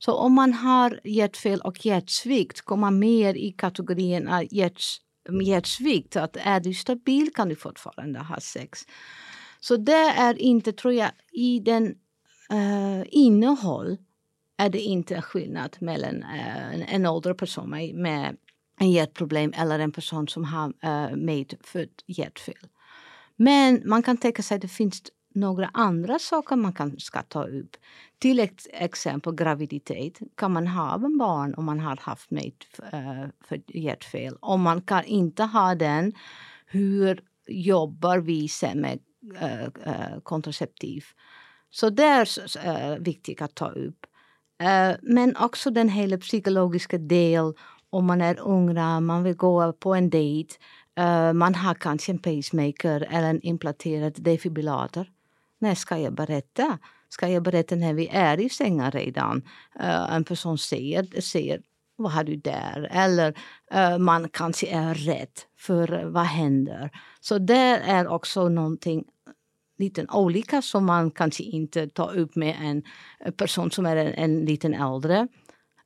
Så 0.05 0.13
om 0.13 0.33
man 0.33 0.53
har 0.53 0.99
hjärtfel 1.03 1.61
och 1.61 1.85
hjärtsvikt 1.85 2.61
kommer 2.61 2.81
man 2.81 2.99
mer 2.99 3.33
i 3.33 3.51
kategorin 3.51 4.27
av 4.27 4.43
mm, 4.51 5.41
hjärtsvikt. 5.41 6.15
Att 6.15 6.37
är 6.39 6.59
du 6.59 6.73
stabil 6.73 7.33
kan 7.33 7.49
du 7.49 7.55
fortfarande 7.55 8.19
ha 8.19 8.39
sex. 8.39 8.79
Så 9.59 9.77
det 9.77 10.09
är 10.17 10.41
inte, 10.41 10.73
tror 10.73 10.93
jag, 10.93 11.11
i 11.31 11.59
den 11.59 11.85
uh, 12.53 13.03
innehåll 13.07 13.97
är 14.57 14.69
det 14.69 14.79
inte 14.79 15.21
skillnad 15.21 15.77
mellan 15.79 16.15
uh, 16.15 16.73
en, 16.73 16.81
en 16.81 17.05
äldre 17.05 17.33
person 17.33 17.69
med, 17.69 17.95
med 17.95 18.37
en 18.79 18.91
hjärtproblem 18.91 19.53
eller 19.57 19.79
en 19.79 19.91
person 19.91 20.27
som 20.27 20.43
har 20.43 20.73
eh, 20.83 21.11
uh, 21.11 21.15
medfött 21.15 22.03
hjärtfel. 22.05 22.67
Men 23.35 23.81
man 23.85 24.03
kan 24.03 24.17
tänka 24.17 24.43
sig 24.43 24.55
att 24.55 24.61
det 24.61 24.67
finns 24.67 25.03
några 25.36 25.69
andra 25.74 26.19
saker 26.19 26.56
man 26.56 26.74
kan, 26.74 27.00
ska 27.00 27.21
ta 27.21 27.43
upp. 27.43 27.78
Till 28.19 28.50
exempel 28.74 29.36
graviditet. 29.36 30.19
Kan 30.36 30.52
man 30.52 30.67
ha 30.67 30.95
en 30.95 31.17
barn 31.17 31.54
om 31.56 31.65
man 31.65 31.80
har 31.80 31.98
haft 32.02 32.32
med 32.32 32.54
uh, 32.93 33.26
för 33.41 33.78
hjärtfel? 33.78 34.38
Om 34.39 34.62
man 34.62 34.82
kan 34.82 35.04
inte 35.04 35.43
ha 35.43 35.76
den, 35.76 36.13
hur 36.65 37.24
jobbar 37.48 38.17
vi 38.17 38.48
sen 38.48 38.82
med 38.82 39.00
äh, 39.39 40.19
kontraceptiv? 40.24 41.04
Så 41.69 41.89
det 41.89 42.04
är 42.04 42.28
eh, 42.65 42.98
viktigt 43.00 43.41
att 43.41 43.56
ta 43.56 43.69
upp. 43.69 44.06
men 45.02 45.36
också 45.36 45.69
den 45.71 45.89
hela 45.89 46.17
psykologiska 46.17 46.98
del 46.98 47.54
om 47.89 48.06
man 48.06 48.21
är 48.21 48.39
unga, 48.39 49.00
man 49.00 49.24
vill 49.24 49.36
gå 49.36 49.74
på 49.74 49.95
en 49.95 50.10
dejt. 50.10 50.56
Uh, 51.00 51.34
man 51.34 51.56
har 51.56 51.74
kanske 51.74 52.12
en 52.12 52.19
pacemaker 52.19 53.08
eller 53.10 53.30
en 53.30 53.41
implanterad 53.41 54.13
defibrillator. 54.17 55.08
När 55.59 55.75
ska 55.75 55.97
jag 55.97 56.13
berätta? 56.13 56.79
Ska 57.09 57.27
jag 57.27 57.43
berätta 57.43 57.75
när 57.75 57.93
vi 57.93 58.07
är 58.07 58.39
i 58.39 58.49
sängen 58.49 58.91
redan? 58.91 59.37
Uh, 59.79 60.13
en 60.15 60.23
person 60.23 60.57
säger, 60.57 61.21
säger 61.21 61.61
vad 61.95 62.11
har 62.11 62.23
du 62.23 62.35
där? 62.35 62.89
Eller 62.91 63.37
uh, 63.75 63.97
man 63.97 64.29
kanske 64.29 64.67
är 64.67 64.93
rädd 64.93 65.39
för 65.57 65.93
eh, 65.93 66.09
vad 66.09 66.25
händer. 66.25 66.91
Så 67.19 67.37
det 67.37 67.81
är 67.85 68.07
också 68.07 68.49
någonting 68.49 69.03
lite 69.77 70.05
olika 70.11 70.61
som 70.61 70.85
man 70.85 71.11
kanske 71.11 71.43
inte 71.43 71.87
tar 71.87 72.17
upp 72.17 72.35
med 72.35 72.55
en 72.61 72.83
person 73.31 73.71
som 73.71 73.85
är 73.85 73.95
en, 73.95 74.13
en 74.13 74.45
liten 74.45 74.73
äldre. 74.73 75.27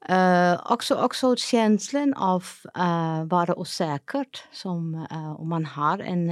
Uh, 0.10 0.72
också, 0.72 0.96
också 0.96 1.36
känslan 1.36 2.14
av 2.14 2.46
uh, 2.78 3.26
vara 3.26 3.60
osäkert 3.60 4.44
som 4.52 4.96
uh, 5.12 5.42
om 5.42 5.50
man 5.50 5.66
har 5.66 6.00
en 6.00 6.30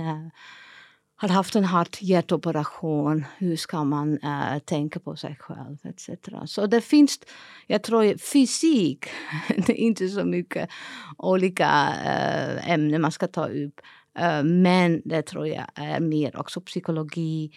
har 1.20 1.30
haft 1.30 1.56
en 1.56 1.68
hjärtoperation, 2.00 3.26
hur 3.38 3.56
ska 3.56 3.84
man 3.84 4.18
eh, 4.18 4.60
tänka 4.60 5.00
på 5.00 5.16
sig 5.16 5.38
själv 5.40 5.78
etc. 5.84 6.10
Så 6.46 6.68
det 6.68 6.82
finns, 6.82 7.20
jag 7.68 7.84
tror 7.84 8.18
fysik, 8.18 9.06
det 9.48 9.82
är 9.82 9.86
inte 9.86 10.08
så 10.08 10.24
mycket 10.26 10.70
olika 11.18 11.94
eh, 12.06 12.72
ämnen 12.72 13.02
man 13.02 13.12
ska 13.12 13.28
ta 13.28 13.48
upp. 13.48 13.82
Eh, 14.20 14.44
men 14.44 15.02
det 15.06 15.22
tror 15.22 15.48
jag 15.48 15.66
är 15.76 16.00
mer 16.00 16.40
också 16.40 16.62
psykologi, 16.62 17.52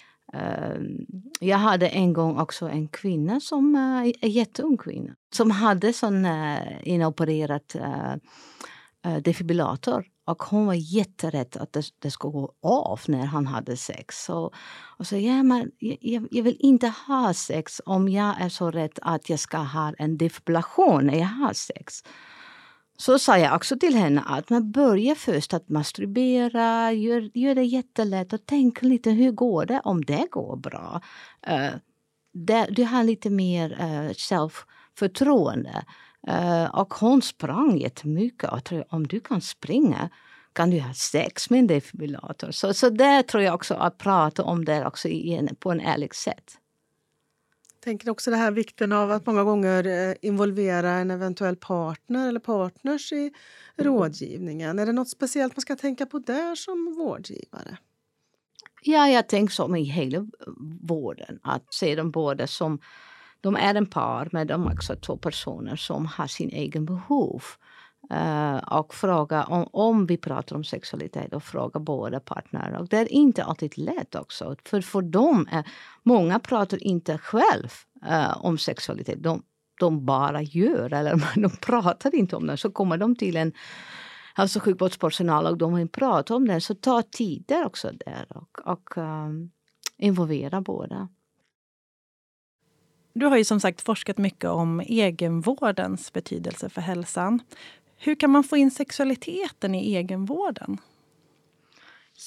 jag 1.40 1.58
hade 1.58 1.88
en 1.88 2.12
gång 2.12 2.38
också 2.38 2.68
en 2.68 2.88
kvinna 2.88 3.40
som 3.40 3.74
en 4.20 4.30
jätteung 4.30 4.76
kvinna 4.76 5.14
som 5.34 5.50
hade 5.50 5.92
sån 5.92 6.26
inopererad 6.82 7.62
defibrillator. 9.22 10.04
Och 10.30 10.42
hon 10.42 10.66
var 10.66 10.74
jätterädd 10.74 11.56
att 11.60 11.72
det, 11.72 11.82
det 11.98 12.10
skulle 12.10 12.32
gå 12.32 12.54
av 12.62 13.00
när 13.08 13.26
han 13.26 13.46
hade 13.46 13.76
sex. 13.76 14.24
Så, 14.24 14.52
och 14.98 15.06
så, 15.06 15.16
ja, 15.16 15.42
men 15.42 15.70
jag, 15.78 16.28
jag 16.30 16.42
vill 16.42 16.56
inte 16.60 16.92
ha 17.06 17.34
sex 17.34 17.80
om 17.84 18.08
jag 18.08 18.40
är 18.40 18.48
så 18.48 18.70
rädd 18.70 18.98
att 19.02 19.30
jag 19.30 19.38
ska 19.38 19.58
ha 19.58 19.94
en 19.98 20.18
defibrillation 20.18 21.06
när 21.06 21.18
jag 21.18 21.26
har 21.26 21.52
sex. 21.52 22.02
Så 22.98 23.18
sa 23.18 23.38
jag 23.38 23.56
också 23.56 23.78
till 23.78 23.94
henne 23.94 24.22
att 24.26 24.50
man 24.50 24.72
börjar 24.72 25.14
först 25.14 25.54
att 25.54 25.68
masturbera, 25.68 26.92
gör, 26.92 27.30
gör 27.38 27.54
det 27.54 27.64
jättelätt 27.64 28.32
och 28.32 28.40
tänk 28.46 28.82
lite 28.82 29.10
hur 29.10 29.32
går 29.32 29.66
det 29.66 29.80
om 29.84 30.04
det 30.04 30.26
går 30.30 30.56
bra. 30.56 31.00
Uh, 31.48 31.76
det, 32.32 32.66
du 32.70 32.84
har 32.84 33.04
lite 33.04 33.30
mer 33.30 33.80
eh, 33.80 34.04
uh, 34.04 34.12
självförtroende. 34.12 35.84
Uh, 36.28 36.64
och 36.64 36.94
hon 36.94 37.22
sprang 37.22 37.78
jättemycket. 37.78 38.52
Och 38.52 38.64
tror, 38.64 38.84
om 38.88 39.06
du 39.06 39.20
kan 39.20 39.40
springa 39.40 40.10
kan 40.52 40.70
du 40.70 40.80
ha 40.80 40.94
sex 40.94 41.50
med 41.50 41.58
en 41.58 41.66
defibrillator. 41.66 42.50
Så, 42.50 42.74
så 42.74 42.90
där 42.90 43.22
tror 43.22 43.42
jag 43.42 43.54
också 43.54 43.74
att 43.74 43.98
prata 43.98 44.42
om 44.42 44.64
det 44.64 44.86
också 44.86 45.08
en, 45.08 45.56
på 45.56 45.70
en 45.70 45.80
ärligt 45.80 46.14
sätt. 46.14 46.58
Jag 47.72 47.80
tänker 47.80 48.10
också 48.10 48.30
det 48.30 48.36
här 48.36 48.50
vikten 48.50 48.92
av 48.92 49.10
att 49.10 49.26
många 49.26 49.44
gånger 49.44 50.16
involvera 50.24 50.90
en 50.90 51.10
eventuell 51.10 51.56
partner 51.56 52.28
eller 52.28 52.40
partners 52.40 53.12
i 53.12 53.32
rådgivningen. 53.76 54.78
Är 54.78 54.86
det 54.86 54.92
något 54.92 55.08
speciellt 55.08 55.56
man 55.56 55.60
ska 55.60 55.76
tänka 55.76 56.06
på 56.06 56.18
där 56.18 56.54
som 56.54 56.94
vårdgivare? 56.98 57.78
Ja, 58.82 59.08
jag 59.08 59.28
tänker 59.28 59.54
som 59.54 59.76
i 59.76 59.82
hela 59.82 60.26
vården. 60.80 61.38
Att 61.42 61.74
se 61.74 61.94
dem 61.94 62.10
båda 62.10 62.46
som 62.46 62.78
de 63.40 63.56
är 63.56 63.74
en 63.74 63.86
par, 63.86 64.28
men 64.32 64.46
de 64.46 64.66
är 64.66 64.72
också 64.72 64.96
två 64.96 65.16
personer 65.16 65.76
som 65.76 66.06
har 66.06 66.26
sin 66.26 66.50
egen 66.50 66.84
behov. 66.84 67.42
Uh, 68.12 68.56
och 68.56 68.94
fråga 68.94 69.44
om, 69.44 69.68
om 69.72 70.06
vi 70.06 70.16
pratar 70.16 70.56
om 70.56 70.64
sexualitet 70.64 71.34
och 71.34 71.42
fråga 71.42 71.80
båda 71.80 72.20
partner. 72.20 72.76
Och 72.78 72.88
det 72.88 72.96
är 72.96 73.12
inte 73.12 73.44
alltid 73.44 73.78
lätt 73.78 74.14
också. 74.14 74.56
För 74.64 74.80
för 74.80 75.02
dem, 75.02 75.48
är, 75.50 75.64
många 76.02 76.38
pratar 76.38 76.84
inte 76.84 77.18
själv 77.18 77.68
uh, 78.10 78.46
om 78.46 78.58
sexualitet. 78.58 79.22
De, 79.22 79.42
de 79.80 80.04
bara 80.06 80.42
gör, 80.42 80.92
eller 80.92 81.40
de 81.40 81.50
pratar 81.50 82.14
inte 82.14 82.36
om 82.36 82.46
det. 82.46 82.56
Så 82.56 82.70
kommer 82.70 82.96
de 82.96 83.16
till 83.16 83.36
en 83.36 83.52
hälso 84.34 84.58
och 84.58 84.62
sjukvårdspersonal 84.62 85.46
och 85.46 85.58
de 85.58 85.74
vill 85.74 85.88
prata 85.88 86.34
om 86.34 86.48
det. 86.48 86.60
Så 86.60 86.74
ta 86.74 87.02
tid 87.02 87.44
där 87.48 87.66
också 87.66 87.90
där 88.06 88.26
och, 88.36 88.72
och 88.72 88.96
um, 88.96 89.50
involvera 89.98 90.60
båda. 90.60 91.08
Du 93.20 93.26
har 93.26 93.36
ju 93.36 93.44
som 93.44 93.60
sagt 93.60 93.80
forskat 93.80 94.18
mycket 94.18 94.50
om 94.50 94.80
egenvårdens 94.80 96.12
betydelse 96.12 96.68
för 96.68 96.80
hälsan. 96.80 97.40
Hur 97.96 98.14
kan 98.14 98.30
man 98.30 98.44
få 98.44 98.56
in 98.56 98.70
sexualiteten 98.70 99.74
i 99.74 99.94
egenvården? 99.96 100.78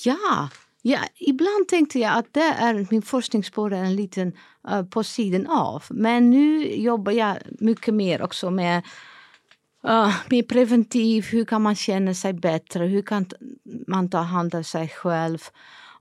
Ja, 0.06 0.50
ja 0.82 1.00
ibland 1.16 1.68
tänkte 1.68 2.00
jag 2.00 2.18
att 2.18 2.34
det 2.34 2.42
är 2.42 2.88
min 2.90 3.02
forskningsspår 3.02 3.74
en 3.74 3.96
liten 3.96 4.34
uh, 4.72 4.84
på 4.84 5.04
sidan 5.04 5.48
av. 5.48 5.84
Men 5.90 6.30
nu 6.30 6.76
jobbar 6.76 7.12
jag 7.12 7.38
mycket 7.60 7.94
mer 7.94 8.22
också 8.22 8.52
med 8.52 8.84
uh, 9.88 10.16
mer 10.30 10.44
preventiv, 10.44 11.26
hur 11.26 11.46
kan 11.46 11.62
man 11.62 11.76
känna 11.76 12.14
sig 12.14 12.34
bättre, 12.34 12.86
hur 12.86 13.02
kan 13.02 13.26
man 13.88 14.10
ta 14.10 14.18
hand 14.18 14.56
om 14.56 14.64
sig 14.64 14.90
själv. 14.90 15.40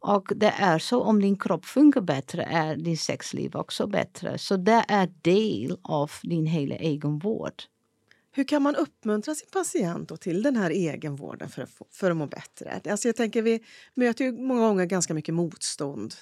Och 0.03 0.29
det 0.37 0.55
är 0.59 0.79
så 0.79 1.03
om 1.03 1.23
din 1.23 1.37
kropp 1.37 1.65
funkar 1.65 2.01
bättre 2.01 2.43
är 2.43 2.77
din 2.77 2.99
sexliv 2.99 3.57
också 3.57 3.87
bättre. 3.87 4.39
Så 4.39 4.57
det 4.57 4.85
är 4.89 5.13
del 5.23 5.79
av 5.83 6.11
din 6.23 6.47
hela 6.47 6.75
egenvård. 6.75 7.63
Hur 8.35 8.45
kan 8.45 8.63
man 8.63 8.77
uppmuntra 8.77 9.35
sin 9.35 9.49
patient 9.53 10.21
till 10.21 10.43
den 10.43 10.57
här 10.57 10.71
egenvården 10.71 11.49
för 11.49 11.63
att, 11.63 11.71
för 11.91 12.11
att 12.11 12.17
må 12.17 12.27
bättre? 12.27 12.81
Alltså 12.91 13.09
jag 13.09 13.17
tänker, 13.17 13.43
vi 13.43 13.65
möter 13.95 14.25
ju 14.25 14.33
många 14.33 14.61
gånger 14.61 14.87
ganska 14.87 15.15
mycket 15.15 15.35
motstånd 15.35 16.15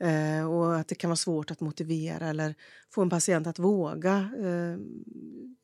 eh, 0.00 0.50
och 0.50 0.76
att 0.76 0.88
det 0.88 0.94
kan 0.94 1.10
vara 1.10 1.16
svårt 1.16 1.50
att 1.50 1.60
motivera 1.60 2.28
eller 2.28 2.54
få 2.90 3.02
en 3.02 3.10
patient 3.10 3.46
att 3.46 3.58
våga 3.58 4.30
eh, 4.38 4.78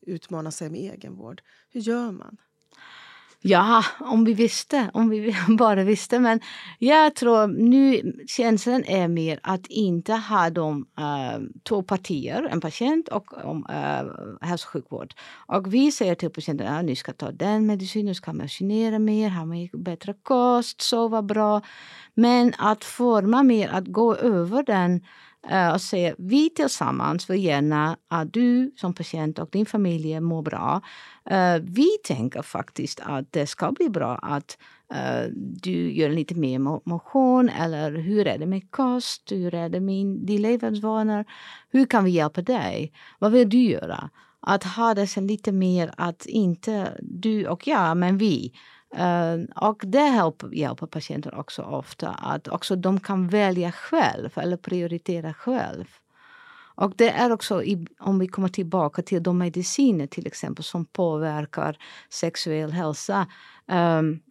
utmana 0.01 0.51
sig 0.51 0.69
med 0.69 0.93
egenvård. 0.93 1.41
Hur 1.69 1.81
gör 1.81 2.11
man? 2.11 2.37
Ja, 3.45 3.83
om 3.99 4.25
vi 4.25 4.33
visste, 4.33 4.89
om 4.93 5.09
vi 5.09 5.35
bara 5.57 5.83
visste. 5.83 6.19
Men 6.19 6.39
jag 6.79 7.15
tror 7.15 7.47
nu 7.47 8.13
känslan 8.27 8.83
är 8.85 9.07
mer 9.07 9.39
att 9.43 9.67
inte 9.67 10.13
ha 10.13 10.49
de 10.49 10.85
uh, 10.99 11.33
eh, 11.33 11.39
två 11.63 11.83
partier, 11.83 12.47
en 12.51 12.61
patient 12.61 13.07
och 13.07 13.45
um, 13.45 13.65
uh, 13.69 14.11
hälso 14.41 14.67
och 14.67 14.71
sjukvård. 14.71 15.13
Och 15.47 15.73
vi 15.73 15.91
säger 15.91 16.15
till 16.15 16.29
patienten 16.29 16.67
att 16.67 16.73
ja, 16.73 16.81
ni 16.81 16.95
ska 16.95 17.13
ta 17.13 17.31
den 17.31 17.65
medicinen, 17.65 18.05
ni 18.05 18.15
ska 18.15 18.33
motionera 18.33 18.99
mer, 18.99 19.29
ha 19.29 19.45
mer, 19.45 19.69
bättre 19.77 20.13
kost, 20.23 20.81
sova 20.81 21.21
bra. 21.21 21.61
Men 22.13 22.53
att 22.57 22.83
forma 22.83 23.43
mer, 23.43 23.69
att 23.69 23.87
gå 23.87 24.15
över 24.15 24.63
den 24.63 25.01
Eh, 25.49 25.73
och 25.73 25.81
säger 25.81 26.15
vi 26.17 26.49
tillsammans 26.49 27.29
vill 27.29 27.43
gärna 27.43 27.97
att 28.07 28.33
du 28.33 28.71
som 28.75 28.93
patient 28.93 29.39
och 29.39 29.49
din 29.51 29.65
familj 29.65 30.19
mår 30.19 30.41
bra. 30.41 30.81
Eh, 31.29 31.55
vi 31.61 31.89
tänker 32.03 32.41
faktiskt 32.41 32.99
att 33.03 33.31
det 33.31 33.47
ska 33.47 33.71
bli 33.71 33.89
bra 33.89 34.15
att 34.15 34.57
eh, 34.93 35.29
du 35.35 35.91
gör 35.93 36.09
lite 36.09 36.35
mer 36.35 36.59
motion 36.89 37.49
eller 37.49 37.91
hur 37.91 38.27
är 38.27 38.37
det 38.37 38.45
med 38.45 38.71
kost, 38.71 39.31
hur 39.31 39.55
är 39.55 39.69
det 39.69 39.79
med 39.79 40.05
dina 40.05 40.41
levnadsvanor, 40.41 41.25
hur 41.69 41.85
kan 41.85 42.03
vi 42.03 42.11
hjälpa 42.11 42.41
dig, 42.41 42.93
vad 43.19 43.31
vill 43.31 43.49
du 43.49 43.57
göra? 43.57 44.09
Att 44.39 44.63
ha 44.63 44.93
det 44.93 45.17
lite 45.17 45.51
mer 45.51 45.93
att 45.97 46.25
inte 46.25 46.97
du 47.01 47.47
och 47.47 47.67
jag, 47.67 47.97
men 47.97 48.17
vi 48.17 48.53
Uh, 48.97 49.45
och 49.55 49.83
det 49.85 50.07
hjälper, 50.07 50.53
hjälper 50.53 50.87
patienter 50.87 51.35
också 51.35 51.61
ofta 51.61 52.09
att 52.09 52.47
också 52.47 52.75
de 52.75 52.99
kan 52.99 53.27
välja 53.27 53.71
själv 53.71 54.29
eller 54.35 54.57
prioritera 54.57 55.33
själv. 55.33 55.85
Och 56.75 56.93
det 56.95 57.09
är 57.09 57.31
också, 57.31 57.63
i, 57.63 57.87
om 57.99 58.19
vi 58.19 58.27
kommer 58.27 58.49
tillbaka 58.49 59.01
till 59.01 59.23
de 59.23 59.37
mediciner 59.37 60.07
till 60.07 60.27
exempel 60.27 60.63
som 60.63 60.85
påverkar 60.85 61.77
sexuell 62.09 62.71
hälsa. 62.71 63.27
Um, 63.67 64.21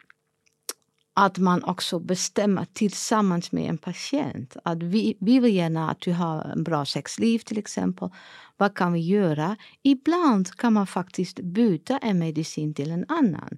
att 1.15 1.37
man 1.37 1.63
också 1.63 1.99
bestämmer 1.99 2.65
tillsammans 2.73 3.51
med 3.51 3.69
en 3.69 3.77
patient. 3.77 4.57
Att 4.63 4.83
vi, 4.83 5.17
vi 5.19 5.39
vill 5.39 5.55
gärna 5.55 5.89
att 5.89 6.01
du 6.01 6.13
har 6.13 6.41
en 6.41 6.63
bra 6.63 6.85
sexliv 6.85 7.39
till 7.39 7.57
exempel. 7.57 8.09
Vad 8.57 8.75
kan 8.77 8.93
vi 8.93 8.99
göra? 8.99 9.57
Ibland 9.81 10.51
kan 10.51 10.73
man 10.73 10.87
faktiskt 10.87 11.39
byta 11.39 11.97
en 11.97 12.19
medicin 12.19 12.73
till 12.73 12.91
en 12.91 13.05
annan. 13.09 13.57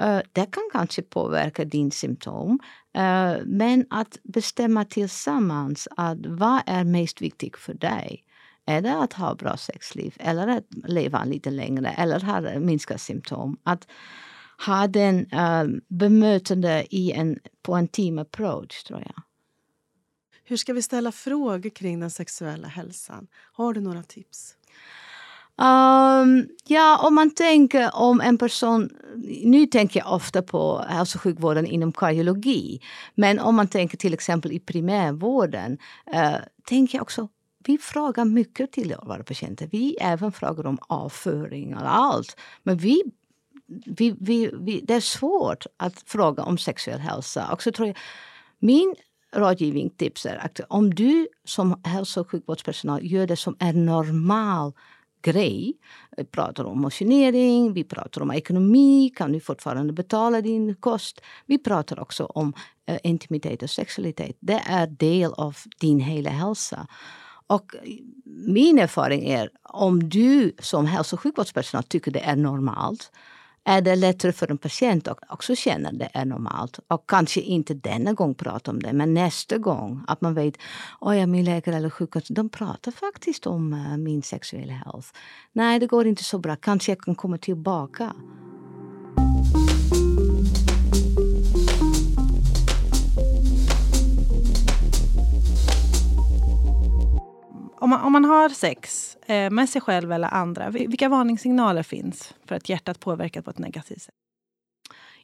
Eh, 0.00 0.20
det 0.32 0.46
kan 0.46 0.68
kanske 0.72 1.02
påverka 1.02 1.64
din 1.64 1.90
symptom. 1.90 2.58
Eh, 2.94 3.36
men 3.44 3.86
att 3.90 4.18
bestämma 4.22 4.84
tillsammans 4.84 5.88
att 5.96 6.26
vad 6.26 6.62
är 6.66 6.84
mest 6.84 7.22
viktigt 7.22 7.56
för 7.56 7.74
dig. 7.74 8.24
Är 8.66 8.80
det 8.82 8.98
att 8.98 9.12
ha 9.12 9.34
bra 9.34 9.56
sexliv 9.56 10.16
eller 10.20 10.48
att 10.48 10.64
leva 10.84 11.24
lite 11.24 11.50
längre 11.50 11.88
eller 11.88 12.20
ha 12.20 12.60
minska 12.60 12.98
symptom? 12.98 13.56
Att 13.62 13.86
ha 14.66 14.86
den 14.86 15.18
uh, 15.34 15.80
bemötande 15.88 16.86
i 16.90 17.12
en, 17.12 17.38
på 17.62 17.74
en 17.74 17.88
team 17.88 18.18
approach, 18.18 18.82
tror 18.82 19.00
jag. 19.00 19.22
Hur 20.44 20.56
ska 20.56 20.72
vi 20.72 20.82
ställa 20.82 21.12
frågor 21.12 21.70
kring 21.70 22.00
den 22.00 22.10
sexuella 22.10 22.68
hälsan? 22.68 23.26
Har 23.52 23.74
du 23.74 23.80
några 23.80 24.02
tips? 24.02 24.56
Um, 25.60 26.48
ja, 26.64 27.06
om 27.06 27.14
man 27.14 27.34
tänker 27.34 27.90
om 27.96 28.20
en 28.20 28.38
person... 28.38 28.90
Nu 29.44 29.66
tänker 29.66 30.00
jag 30.00 30.12
ofta 30.12 30.42
på 30.42 30.84
hälso 30.88 31.18
och 31.18 31.22
sjukvården 31.22 31.66
inom 31.66 31.92
kardiologi. 31.92 32.80
Men 33.14 33.38
om 33.38 33.54
man 33.54 33.68
tänker 33.68 33.96
till 33.98 34.14
exempel 34.14 34.52
i 34.52 34.60
primärvården 34.60 35.78
uh, 36.14 36.36
tänker 36.64 36.98
jag 36.98 37.02
också 37.02 37.28
vi 37.64 37.78
frågar 37.78 38.24
mycket 38.24 38.72
till 38.72 38.94
våra 39.02 39.24
patienter. 39.24 39.68
Vi 39.72 39.96
även 40.00 40.32
frågar 40.32 40.66
om 40.66 40.78
avföring 40.80 41.76
och 41.76 41.94
allt. 41.94 42.36
Men 42.62 42.76
vi, 42.76 43.02
vi, 43.86 44.16
vi, 44.20 44.50
vi, 44.60 44.80
det 44.80 44.94
är 44.94 45.00
svårt 45.00 45.66
att 45.76 46.02
fråga 46.06 46.42
om 46.42 46.58
sexuell 46.58 47.00
hälsa. 47.00 47.52
Och 47.52 47.62
så 47.62 47.72
tror 47.72 47.88
jag, 47.88 47.96
min 48.58 48.94
rådgivning 49.34 49.90
tips 49.90 50.26
är 50.26 50.36
att 50.36 50.60
om 50.68 50.94
du 50.94 51.28
som 51.44 51.80
hälso 51.84 52.20
och 52.20 52.30
sjukvårdspersonal 52.30 53.06
gör 53.06 53.26
det 53.26 53.36
som 53.36 53.56
är 53.58 53.72
normalt 53.72 54.76
grej. 55.22 55.74
Vi 56.16 56.24
pratar 56.24 56.64
om 56.64 56.80
motionering, 56.80 57.72
vi 57.72 57.84
pratar 57.84 58.22
om 58.22 58.30
ekonomi, 58.30 59.12
kan 59.16 59.32
du 59.32 59.40
fortfarande 59.40 59.92
betala 59.92 60.40
din 60.40 60.74
kost? 60.74 61.20
Vi 61.46 61.58
pratar 61.58 62.00
också 62.00 62.24
om 62.24 62.54
uh, 62.90 62.96
intimitet 63.02 63.62
och 63.62 63.70
sexualitet. 63.70 64.36
Det 64.40 64.62
är 64.66 64.86
del 64.86 65.32
av 65.32 65.56
din 65.80 66.00
hela 66.00 66.30
hälsa. 66.30 66.86
Och 67.46 67.74
eh, 67.74 67.80
min 68.46 68.78
erfarenhet 68.78 69.40
är 69.40 69.50
om 69.62 70.08
du 70.08 70.52
som 70.58 70.86
hälso 70.86 71.16
och 71.16 71.20
sjukvårdspersonal 71.20 71.84
tycker 71.84 72.10
det 72.10 72.20
är 72.20 72.36
normalt 72.36 73.10
är 73.64 73.80
det 73.80 73.96
lättare 73.96 74.32
för 74.32 74.50
en 74.50 74.58
patient 74.58 75.08
att 75.08 75.18
också 75.28 75.54
känna 75.54 75.88
att 75.88 75.98
det 75.98 76.08
är 76.14 76.24
normalt. 76.24 76.78
Och 76.88 77.04
kanske 77.08 77.40
inte 77.40 77.74
denna 77.74 78.12
gång 78.12 78.34
prata 78.34 78.70
om 78.70 78.82
det, 78.82 78.92
men 78.92 79.14
nästa 79.14 79.58
gång. 79.58 80.04
Att 80.06 80.20
man 80.20 80.34
vet 80.34 80.54
att 81.00 81.28
min 81.28 81.44
läkare 81.44 81.76
eller 81.76 81.90
sjuksköterska 81.90 82.34
de 82.34 82.48
pratar 82.48 82.92
faktiskt 82.92 83.46
om 83.46 83.72
uh, 83.72 83.96
min 83.96 84.22
sexuella 84.22 84.72
hälsa. 84.72 85.14
Nej, 85.52 85.78
det 85.78 85.86
går 85.86 86.06
inte 86.06 86.24
så 86.24 86.38
bra. 86.38 86.56
Kanske 86.56 86.92
jag 86.92 87.00
kan 87.00 87.14
komma 87.14 87.38
tillbaka. 87.38 88.12
Om 97.82 97.90
man, 97.90 98.00
om 98.00 98.12
man 98.12 98.24
har 98.24 98.48
sex 98.48 99.16
eh, 99.26 99.50
med 99.50 99.68
sig 99.68 99.80
själv 99.80 100.12
eller 100.12 100.34
andra, 100.34 100.70
vilka 100.70 101.08
varningssignaler 101.08 101.82
finns 101.82 102.34
för 102.46 102.54
att 102.54 102.68
hjärtat 102.68 103.00
påverkas 103.00 103.44
på 103.44 103.50
ett 103.50 103.58
negativt 103.58 104.02
sätt? 104.02 104.14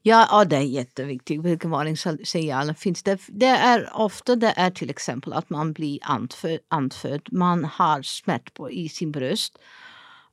Ja, 0.02 0.26
ja, 0.30 0.44
det 0.44 0.56
är 0.56 0.60
jätteviktigt. 0.60 1.42
Vilka 1.42 1.68
varningssignaler 1.68 2.74
finns 2.74 3.02
det? 3.02 3.20
Det 3.28 3.46
är 3.46 3.90
ofta 3.94 4.36
det 4.36 4.54
är 4.56 4.70
till 4.70 4.90
exempel 4.90 5.32
att 5.32 5.50
man 5.50 5.72
blir 5.72 5.98
andfödd. 6.02 6.58
andfödd. 6.68 7.28
Man 7.32 7.64
har 7.64 8.02
smärta 8.02 8.70
i 8.70 8.88
sin 8.88 9.12
bröst. 9.12 9.58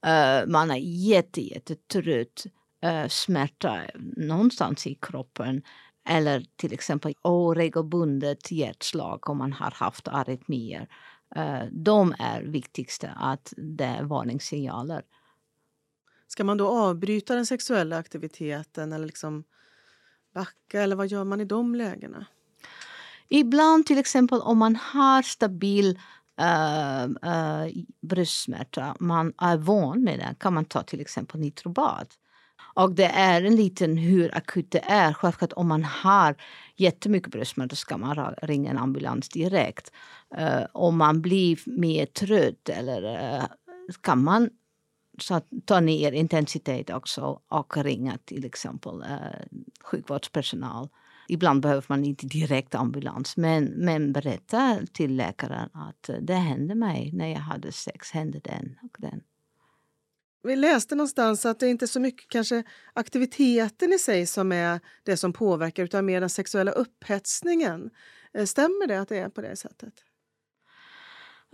Uh, 0.05 0.51
man 0.51 0.71
är 0.71 0.79
jätte, 0.81 1.41
jättetrött. 1.41 2.45
Uh, 2.85 3.07
smärta 3.07 3.81
någonstans 4.17 4.87
i 4.87 4.95
kroppen. 5.01 5.61
Eller 6.09 6.45
till 6.55 6.73
exempel 6.73 7.13
oregelbundet 7.21 8.51
hjärtslag 8.51 9.29
om 9.29 9.37
man 9.37 9.53
har 9.53 9.71
haft 9.71 10.07
arytmier. 10.07 10.87
Eh, 11.35 11.63
de 11.71 12.15
är 12.19 12.41
viktigaste, 12.41 13.13
att 13.15 13.53
det 13.57 13.83
är 13.83 14.03
varningssignaler. 14.03 15.03
Ska 16.27 16.43
man 16.43 16.57
då 16.57 16.67
avbryta 16.67 17.35
den 17.35 17.45
sexuella 17.45 17.97
aktiviteten 17.97 18.93
eller 18.93 19.05
liksom 19.05 19.43
backa 20.33 20.81
eller 20.81 20.95
vad 20.95 21.07
gör 21.07 21.23
man 21.23 21.41
i 21.41 21.45
de 21.45 21.75
lägena? 21.75 22.25
Ibland 23.27 23.85
till 23.85 23.97
exempel 23.97 24.41
om 24.41 24.57
man 24.57 24.75
har 24.75 25.21
stabil 25.21 25.99
uh, 26.41 27.05
uh, 27.05 27.83
bröstsmärta, 28.01 28.95
man 28.99 29.33
är 29.37 29.57
van 29.57 30.03
med 30.03 30.19
det, 30.19 30.35
kan 30.39 30.53
man 30.53 30.65
ta 30.65 30.83
till 30.83 31.01
exempel 31.01 31.39
nitrobat. 31.39 32.17
Och 32.75 32.95
det 32.95 33.05
är 33.05 33.43
en 33.43 33.55
liten 33.55 33.97
hur 33.97 34.37
akut 34.37 34.71
det 34.71 34.83
är. 34.85 35.13
Självklart 35.13 35.53
om 35.55 35.67
man 35.67 35.83
har 35.83 36.35
jättemycket 36.75 37.31
bröstsmärta 37.31 37.75
ska 37.75 37.97
man 37.97 38.35
ringa 38.41 38.71
en 38.71 38.77
ambulans 38.77 39.29
direkt. 39.29 39.91
Uh, 40.39 40.65
om 40.71 40.97
man 40.97 41.21
blir 41.21 41.59
mer 41.79 42.05
trött 42.05 42.69
eller 42.69 43.03
eh, 43.03 43.43
uh, 43.43 43.45
kan 44.01 44.23
man 44.23 44.49
så 45.19 45.41
ta 45.65 45.79
ner 45.79 46.11
intensitet 46.11 46.89
också 46.89 47.41
och 47.47 47.77
ringa 47.77 48.17
till 48.25 48.45
exempel 48.45 48.95
uh, 48.95 49.59
sjukvårdspersonal. 49.83 50.89
Ibland 51.27 51.61
behöver 51.61 51.85
man 51.87 52.05
inte 52.05 52.27
direkt 52.27 52.75
ambulans 52.75 53.37
men, 53.37 53.65
men 53.65 54.13
berätta 54.13 54.79
till 54.93 55.15
läkaren 55.15 55.69
att 55.73 56.09
det 56.21 56.33
hände 56.33 56.75
mig 56.75 57.11
när 57.13 57.27
jag 57.27 57.39
hade 57.39 57.71
sex, 57.71 58.11
hände 58.11 58.39
den 58.39 58.77
och 58.81 58.97
den 58.99 59.21
vi 60.45 60.55
läste 60.55 60.95
någonstans 60.95 61.45
att 61.45 61.59
det 61.59 61.67
inte 61.67 61.85
är 61.85 61.87
så 61.87 61.99
mycket 61.99 62.29
kanske 62.29 62.63
aktiviteten 62.93 63.93
i 63.93 63.99
sig 63.99 64.25
som 64.25 64.51
är 64.51 64.79
det 65.03 65.17
som 65.17 65.33
påverkar 65.33 65.83
utan 65.83 66.05
mer 66.05 66.19
den 66.19 66.29
sexuella 66.29 66.71
upphetsningen. 66.71 67.89
Eh, 68.33 68.45
stämmer 68.45 68.87
det 68.87 69.01
att 69.01 69.09
det 69.09 69.17
är 69.17 69.29
på 69.29 69.41
det 69.41 69.55
sättet? 69.55 69.93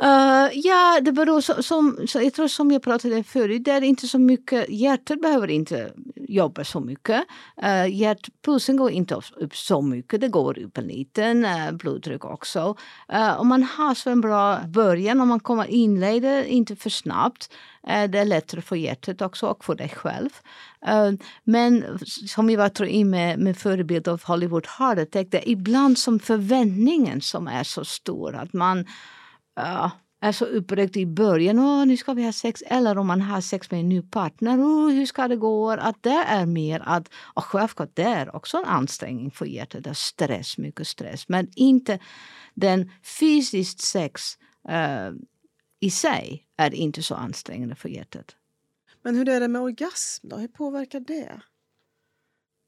Uh, 0.04 0.50
ja, 0.54 1.00
det 1.02 1.12
beror 1.12 1.42
som, 1.42 1.64
som, 1.64 2.08
så 2.08 2.22
jag 2.22 2.34
tror 2.34 2.48
som 2.48 2.72
jag 2.72 2.84
pratade 2.84 3.24
förut, 3.24 3.64
det 3.66 3.72
är 3.72 3.82
inte 3.82 4.08
så 4.08 4.20
mycket, 4.20 4.70
hjärtat 4.70 5.22
behöver 5.22 5.48
inte 5.48 5.94
jobba 6.16 6.64
så 6.64 6.80
mycket. 6.80 7.24
Uh, 7.64 7.88
hjärtpulsen 7.88 8.78
går 8.78 8.92
inte 8.92 9.16
upp 9.16 9.56
så 9.56 9.82
mycket, 9.82 10.22
det 10.22 10.28
går 10.28 10.60
upp 10.60 10.78
en 10.78 10.88
liten, 10.88 11.46
uh, 11.46 11.72
blodtryck 11.72 12.26
också. 12.26 12.76
Uh, 13.14 13.40
om 13.42 13.48
man 13.48 13.64
har 13.64 13.96
så 13.96 14.10
en 14.10 14.22
bra 14.22 14.60
början, 14.68 15.22
om 15.22 15.28
man 15.28 15.40
kommer 15.40 15.68
inleda 15.68 16.46
inte 16.46 16.76
för 16.76 16.90
snabbt, 16.90 17.54
uh, 17.88 18.04
det 18.04 18.20
är 18.20 18.26
lättare 18.26 18.62
för 18.62 18.76
hjärtat 18.76 19.22
också 19.22 19.48
och 19.48 19.66
för 19.66 19.76
dig 19.76 19.90
själv. 19.90 20.30
Uh, 20.90 21.20
men 21.44 22.00
som 22.28 22.50
jag 22.50 22.58
var 22.58 22.70
tror 22.70 22.90
in 22.90 23.10
med, 23.10 23.40
med 23.40 23.58
förebild 23.58 24.08
av 24.08 24.24
Hollywood 24.24 24.68
Heart 24.68 25.00
Attack, 25.00 25.28
det 25.32 25.38
är 25.38 25.50
ibland 25.50 25.98
som 25.98 26.20
förväntningen 26.20 27.22
som 27.22 27.48
är 27.48 27.64
så 27.64 27.86
stor 27.86 28.36
att 28.36 28.54
man 28.54 28.86
är 30.22 30.32
så 30.32 30.46
upprörd 30.46 30.98
i 30.98 31.06
början. 31.06 31.60
Åh, 31.60 31.86
nu 31.86 31.98
ska 31.98 32.14
vi 32.14 32.24
ha 32.24 32.32
sex. 32.32 32.64
Eller 32.66 32.98
om 32.98 33.08
man 33.08 33.22
har 33.22 33.42
sex 33.42 33.72
med 33.72 33.80
en 33.80 33.90
ny 33.90 34.02
partner. 34.02 34.60
Åh, 34.60 34.90
hur 34.90 35.06
ska 35.06 35.28
det 35.28 35.36
gå? 35.36 35.72
Att 35.72 36.04
det 36.04 36.24
är 36.28 36.46
mer 36.46 36.82
att, 36.86 37.10
och 37.34 37.44
självklart 37.44 37.92
det 37.94 38.04
är 38.04 38.36
också 38.36 38.58
en 38.58 38.66
ansträngning 38.66 39.32
för 39.32 39.46
hjärtat. 39.46 39.84
Det 39.84 39.90
är 39.90 39.94
stress, 39.94 40.58
mycket 40.58 40.88
stress. 40.88 41.30
Men 41.30 41.48
inte 41.56 42.00
den 42.54 42.92
fysiskt 43.04 43.80
sex 43.80 44.38
uh, 44.70 45.12
i 45.80 45.92
sig 45.92 46.46
är 46.58 46.74
inte 46.74 47.04
så 47.04 47.16
ansträngande 47.16 47.76
för 47.76 47.90
hjärtat. 47.90 48.36
Men 49.04 49.16
hur 49.16 49.30
är 49.30 49.40
det 49.40 49.48
med 49.48 49.62
orgasm 49.62 50.28
då? 50.28 50.38
Hur 50.38 50.48
påverkar 50.48 51.00
det? 51.00 51.42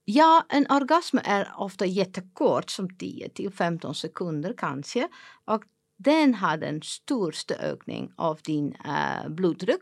Ja, 0.06 0.46
en 0.50 0.65
orgasm 0.69 1.17
är 1.24 1.54
ofta 1.58 1.86
jättekort, 1.86 2.69
som 2.69 2.98
10 2.98 3.30
till 3.30 3.52
15 3.52 3.96
sekunder 3.96 4.54
kanske. 4.58 5.08
Och 5.46 5.63
den 6.04 6.34
har 6.34 6.58
den 6.58 6.82
största 6.82 7.56
ökning 7.56 8.12
av 8.16 8.39
din 8.44 8.76
uh, 8.88 9.30
blodtryck 9.30 9.82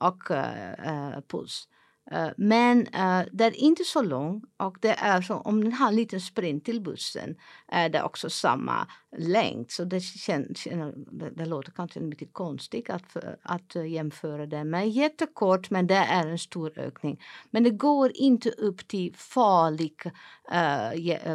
och 0.00 0.30
uh, 0.30 1.20
puls. 1.28 1.68
Uh, 2.12 2.28
men 2.36 2.84
det 3.32 3.44
är 3.44 3.56
inte 3.56 3.84
så 3.84 4.02
lång 4.02 4.42
och 4.56 4.76
det 4.80 4.94
är 4.98 5.22
så, 5.22 5.34
om 5.34 5.64
den 5.64 5.72
har 5.72 5.88
en 5.88 5.96
liten 5.96 6.20
sprint 6.20 6.64
till 6.64 6.80
bussen 6.80 7.36
är 7.68 7.88
det 7.88 8.02
också 8.02 8.30
samma 8.30 8.86
längd. 9.18 9.70
Så 9.70 9.84
det, 9.84 10.00
känns, 10.00 10.64
det, 11.10 11.30
det 11.30 11.46
låter 11.46 11.72
kanske 11.72 12.00
lite 12.00 12.26
konstigt 12.26 12.90
att, 12.90 13.16
att 13.42 13.74
jämföra 13.74 14.46
det 14.46 14.64
med 14.64 14.90
jättekort 14.90 15.70
men 15.70 15.86
det 15.86 15.94
är 15.94 16.26
en 16.26 16.38
stor 16.38 16.78
ökning. 16.78 17.20
Men 17.50 17.64
det 17.64 17.70
går 17.70 18.12
inte 18.14 18.50
upp 18.50 18.88
till 18.88 19.14
farlig 19.16 19.94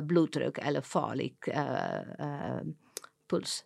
blodtryck 0.02 0.58
eller 0.58 0.82
farlig 0.82 1.36
puls. 3.30 3.64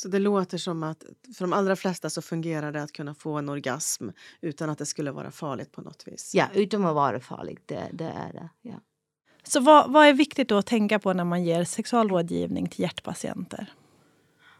Så 0.00 0.08
det 0.08 0.18
låter 0.18 0.58
som 0.58 0.82
att 0.82 1.04
för 1.36 1.44
de 1.44 1.52
allra 1.52 1.76
flesta 1.76 2.10
så 2.10 2.22
fungerar 2.22 2.72
det 2.72 2.82
att 2.82 2.92
kunna 2.92 3.14
få 3.14 3.32
en 3.32 3.48
orgasm 3.48 4.08
utan 4.40 4.70
att 4.70 4.78
det 4.78 4.86
skulle 4.86 5.10
vara 5.10 5.30
farligt 5.30 5.72
på 5.72 5.80
något 5.80 6.02
vis. 6.06 6.32
Ja, 6.34 6.46
utan 6.54 6.84
att 6.84 6.94
vara 6.94 7.20
farligt. 7.20 7.62
Det, 7.66 7.88
det 7.92 8.04
är 8.04 8.32
det. 8.32 8.48
Ja. 8.62 8.74
Så 9.42 9.60
vad, 9.60 9.92
vad 9.92 10.06
är 10.06 10.12
viktigt 10.12 10.48
då 10.48 10.56
att 10.56 10.66
tänka 10.66 10.98
på 10.98 11.12
när 11.12 11.24
man 11.24 11.44
ger 11.44 11.64
sexualrådgivning 11.64 12.68
till 12.68 12.80
hjärtpatienter? 12.80 13.72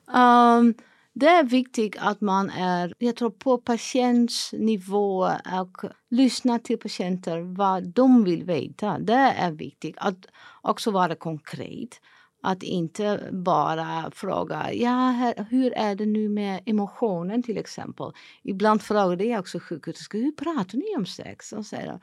Um, 0.07 0.75
det 1.13 1.29
är 1.29 1.45
viktigt 1.45 1.97
att 1.99 2.21
man 2.21 2.51
är 2.51 2.95
jag 2.99 3.17
tror, 3.17 3.31
på 3.31 3.59
patientnivå 3.59 5.31
och 5.61 5.85
lyssnar 6.11 6.59
till 6.59 6.79
patienter 6.79 7.41
vad 7.41 7.89
de 7.89 8.25
vill 8.25 8.45
veta. 8.45 8.99
Det 8.99 9.35
är 9.39 9.53
viktigt. 9.53 9.95
Att 9.99 10.27
också 10.63 10.91
vara 10.91 11.15
konkret. 11.15 12.01
Att 12.43 12.63
inte 12.63 13.29
bara 13.33 14.11
fråga 14.15 14.73
ja, 14.73 15.33
hur 15.51 15.73
är 15.73 15.95
det 15.95 16.07
nu 16.07 16.29
med 16.29 16.63
emotionen 16.67 17.43
till 17.43 17.59
exempel. 17.59 18.13
Ibland 18.43 18.83
frågar 18.83 19.27
jag 19.27 19.41
också 19.41 19.59
sjuksköterskor 19.59 20.19
hur 20.19 20.33
pratar 20.33 20.79
ni 20.79 20.97
om 20.97 21.07
sex? 21.07 21.53
Och 21.53 21.67
säger 21.67 22.01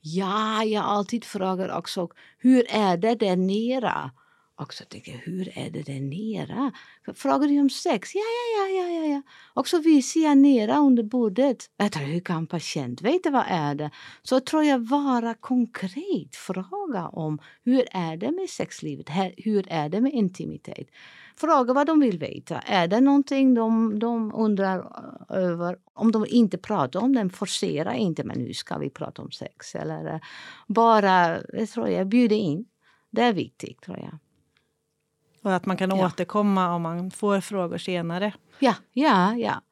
ja, 0.00 0.64
jag 0.64 0.84
alltid 0.84 1.24
frågar 1.24 1.76
också 1.78 2.08
hur 2.38 2.64
är 2.70 2.96
det 2.96 3.14
där 3.14 3.36
nere? 3.36 4.10
Och 4.60 4.74
så 4.74 4.84
tänker 4.84 5.12
jag, 5.12 5.18
hur 5.18 5.58
är 5.58 5.70
det 5.70 5.82
där 5.82 6.00
nere? 6.00 6.72
Frågar 7.14 7.48
du 7.48 7.60
om 7.60 7.70
sex? 7.70 8.14
Ja, 8.14 8.20
ja, 8.56 8.68
ja, 8.68 8.88
ja, 8.88 9.04
ja. 9.04 9.22
Och 9.54 9.68
så 9.68 9.78
visar 9.78 10.20
jag 10.20 10.38
nere 10.38 10.76
under 10.76 11.02
bordet. 11.02 11.70
Jag 11.76 11.92
tror, 11.92 12.04
hur 12.04 12.20
kan 12.20 12.46
patient 12.46 13.02
veta 13.02 13.30
vad 13.30 13.44
är 13.48 13.74
det? 13.74 13.90
Så 14.22 14.40
tror 14.40 14.64
jag 14.64 14.78
vara 14.78 15.34
konkret. 15.34 16.36
Fråga 16.36 17.08
om 17.08 17.38
hur 17.64 17.84
är 17.90 18.16
det 18.16 18.30
med 18.30 18.50
sexlivet? 18.50 19.06
Hur 19.36 19.64
är 19.68 19.88
det 19.88 20.00
med 20.00 20.12
intimitet? 20.12 20.88
Fråga 21.36 21.72
vad 21.72 21.86
de 21.86 22.00
vill 22.00 22.18
veta. 22.18 22.58
Är 22.58 22.88
det 22.88 23.00
någonting 23.00 23.54
de, 23.54 23.98
de 23.98 24.34
undrar 24.34 24.92
över? 25.28 25.76
Om 25.94 26.12
de 26.12 26.26
inte 26.28 26.58
pratar 26.58 27.00
om 27.00 27.14
det, 27.14 27.30
forcera 27.30 27.94
inte. 27.94 28.24
Men 28.24 28.38
nu 28.38 28.54
ska 28.54 28.78
vi 28.78 28.90
prata 28.90 29.22
om 29.22 29.30
sex. 29.30 29.74
Eller 29.74 30.20
bara, 30.68 31.38
jag 31.52 31.68
tror 31.68 31.88
jag, 31.88 32.08
bjuda 32.08 32.34
in. 32.34 32.64
Det 33.10 33.22
är 33.22 33.32
viktigt 33.32 33.80
tror 33.80 33.98
jag. 33.98 34.18
Och 35.42 35.54
att 35.54 35.66
man 35.66 35.76
kan 35.76 35.90
ja. 35.90 36.06
återkomma 36.06 36.74
om 36.74 36.82
man 36.82 37.10
får 37.10 37.40
frågor 37.40 37.78
senare. 37.78 38.32
Ja, 38.58 38.74
ja, 38.92 39.34
ja. 39.34 39.62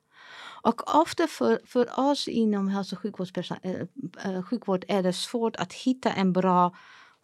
Och 0.63 0.97
ofta 0.97 1.27
för, 1.27 1.61
för 1.67 2.01
oss 2.01 2.29
inom 2.29 2.69
hälso 2.69 2.97
och 2.97 3.05
äh, 4.25 4.43
sjukvård 4.43 4.85
är 4.89 5.03
det 5.03 5.13
svårt 5.13 5.57
att 5.57 5.73
hitta 5.73 6.13
en 6.13 6.33
bra 6.33 6.75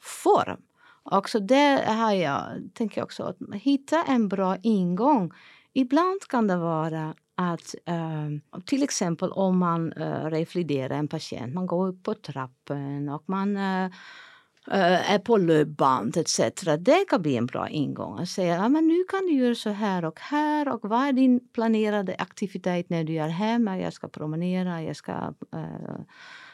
form. 0.01 0.61
Och 1.03 1.31
så 1.31 1.39
där 1.39 1.95
har 1.95 2.13
jag, 2.13 2.43
tänker 2.75 3.01
jag 3.01 3.05
också, 3.05 3.23
att 3.23 3.37
hitta 3.55 4.03
en 4.03 4.29
bra 4.29 4.57
ingång. 4.63 5.33
Ibland 5.73 6.21
kan 6.29 6.47
det 6.47 6.57
vara 6.57 7.15
att 7.37 7.75
äh, 7.87 8.61
till 8.67 8.83
exempel 8.83 9.31
om 9.33 9.59
man 9.59 9.93
äh, 9.93 10.25
reflekterar 10.25 10.97
en 10.97 11.09
patient, 11.09 11.55
man 11.55 11.67
går 11.67 11.89
upp 11.89 12.03
på 12.03 12.15
trappen 12.15 13.09
och 13.09 13.25
man 13.27 13.57
Eh, 14.71 15.13
är 15.13 15.19
på 15.19 15.37
löpband 15.37 16.17
etc. 16.17 16.41
Det 16.79 17.05
kan 17.09 17.23
bli 17.23 17.37
en 17.37 17.47
bra 17.47 17.69
ingång. 17.69 18.19
Att 18.19 18.29
säga 18.29 18.55
ja, 18.55 18.69
men 18.69 18.89
nu 18.89 19.05
kan 19.09 19.27
du 19.27 19.33
göra 19.33 19.55
så 19.55 19.71
här 19.71 20.05
och 20.05 20.21
här 20.21 20.69
och 20.69 20.81
vad 20.83 21.09
är 21.09 21.13
din 21.13 21.49
planerade 21.49 22.17
aktivitet 22.19 22.91
när 22.91 23.05
du 23.05 23.17
är 23.17 23.29
hemma? 23.29 23.79
Jag 23.79 23.93
ska 23.93 24.09
promenera, 24.09 24.83
jag 24.83 24.97
ska 24.97 25.13
uh, 25.55 26.01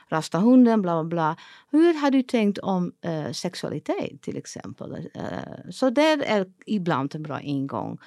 rasta 0.08 0.38
hunden, 0.38 0.82
bla 0.82 1.04
bla 1.04 1.08
bla. 1.08 1.36
Hur 1.70 1.94
har 1.94 2.10
du 2.10 2.22
tänkt 2.22 2.58
om 2.58 2.92
uh, 3.06 3.32
sexualitet 3.32 4.22
till 4.22 4.36
exempel? 4.36 4.92
Uh, 4.92 5.70
så 5.70 5.90
det 5.90 6.02
är 6.02 6.46
ibland 6.66 7.14
en 7.14 7.22
bra 7.22 7.40
ingång. 7.40 7.98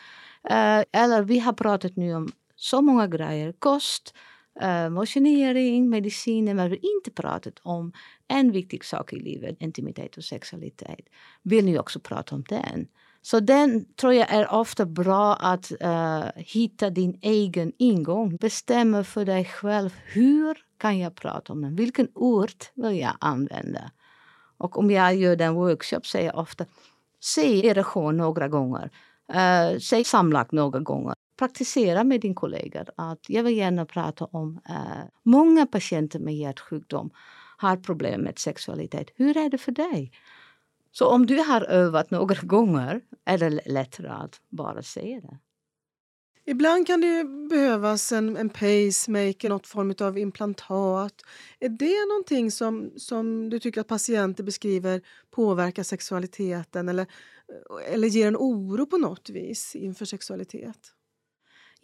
eller 0.92 1.22
vi 1.22 1.40
har 1.40 1.54
pratat 1.54 1.96
nu 1.96 2.16
om 2.16 2.32
så 2.56 2.82
många 2.82 3.08
grejer. 3.08 3.54
Kost, 3.60 4.14
Eh, 4.62 4.86
uh, 4.86 4.90
motionering, 4.90 5.90
mediciner, 5.90 6.54
men 6.54 6.70
vi 6.70 6.76
har 6.76 6.96
inte 6.98 7.12
pratat 7.12 7.60
om 7.64 7.92
en 8.28 8.52
viktig 8.52 8.86
sak 8.86 9.14
i 9.14 9.20
livet, 9.20 9.56
intimitet 9.60 10.18
och 10.18 10.24
sexualitet. 10.24 11.00
Vill 11.44 11.66
ni 11.66 11.80
också 11.80 12.00
prata 12.00 12.36
om 12.36 12.44
den? 12.50 12.88
Så 13.22 13.40
den 13.40 13.86
tror 13.96 14.14
jag 14.14 14.32
är 14.32 14.54
ofta 14.54 14.86
bra 14.86 15.36
att 15.36 15.72
uh, 15.84 16.26
hitta 16.36 16.90
din 16.90 17.20
egen 17.22 17.72
ingång. 17.78 18.36
Bestämma 18.36 19.04
för 19.04 19.26
dig 19.26 19.46
själv 19.46 19.94
hur 20.06 20.58
kan 20.78 21.00
jag 21.00 21.16
prata 21.16 21.54
om 21.54 21.62
den? 21.62 21.76
Vilken 21.76 22.08
ord 22.14 22.52
vill 22.76 23.00
jag 23.00 23.14
använda? 23.20 23.92
Och 24.58 24.78
om 24.78 24.92
jag 24.92 25.16
gör 25.16 25.36
den 25.36 25.54
workshop 25.54 26.06
säger 26.06 26.26
jag 26.26 26.38
ofta 26.38 26.66
se 27.20 27.68
erektion 27.68 28.18
några 28.18 28.48
gånger. 28.48 28.90
Uh, 29.30 29.80
säg 29.80 30.04
samlag 30.04 30.54
några 30.54 30.80
gånger 30.80 31.14
praktisera 31.38 32.04
med 32.04 32.22
din 32.22 32.36
kollega 32.36 32.86
att 32.96 33.30
jag 33.30 33.44
vill 33.44 33.58
gärna 33.58 33.86
prata 33.86 34.26
om 34.26 34.60
eh, 34.70 35.04
många 35.24 35.66
patienter 35.66 36.20
med 36.20 36.36
hjärtsjukdom 36.36 37.10
har 37.58 37.78
problem 37.78 38.22
med 38.22 38.40
sexualitet. 38.40 39.10
Hur 39.16 39.38
är 39.38 39.50
det 39.50 39.58
för 39.58 39.72
dig? 39.72 40.12
Så 40.92 41.08
om 41.08 41.26
du 41.26 41.38
har 41.38 41.62
övat 41.62 42.12
några 42.12 42.42
gånger 42.42 43.02
är 43.26 43.38
det 43.38 43.50
lättare 43.50 44.08
att 44.08 44.42
bara 44.50 44.84
säga 44.84 45.22
det. 45.22 45.38
Ibland 46.46 46.88
kan 46.88 47.02
det 47.02 47.24
behövas 47.50 48.12
en, 48.12 48.38
en 48.38 48.50
pacemaker, 48.50 49.50
något 49.50 49.68
form 49.68 49.94
av 50.00 50.18
implantat. 50.18 51.22
Är 51.60 51.70
det 51.70 52.06
någonting 52.10 52.52
som, 52.52 52.92
som 52.98 53.50
du 53.50 53.60
tycker 53.60 53.82
att 53.82 53.88
patienter 53.88 54.44
beskriver 54.44 55.02
påverkar 55.32 55.84
sexualiteten 55.84 56.90
eller, 56.90 57.02
eh, 57.04 57.94
eller 57.94 58.08
ger 58.08 58.28
en 58.28 58.38
oro 58.38 58.86
på 58.86 58.98
något 58.98 59.30
vis 59.30 59.76
inför 59.76 60.06
sexualitet? 60.06 60.94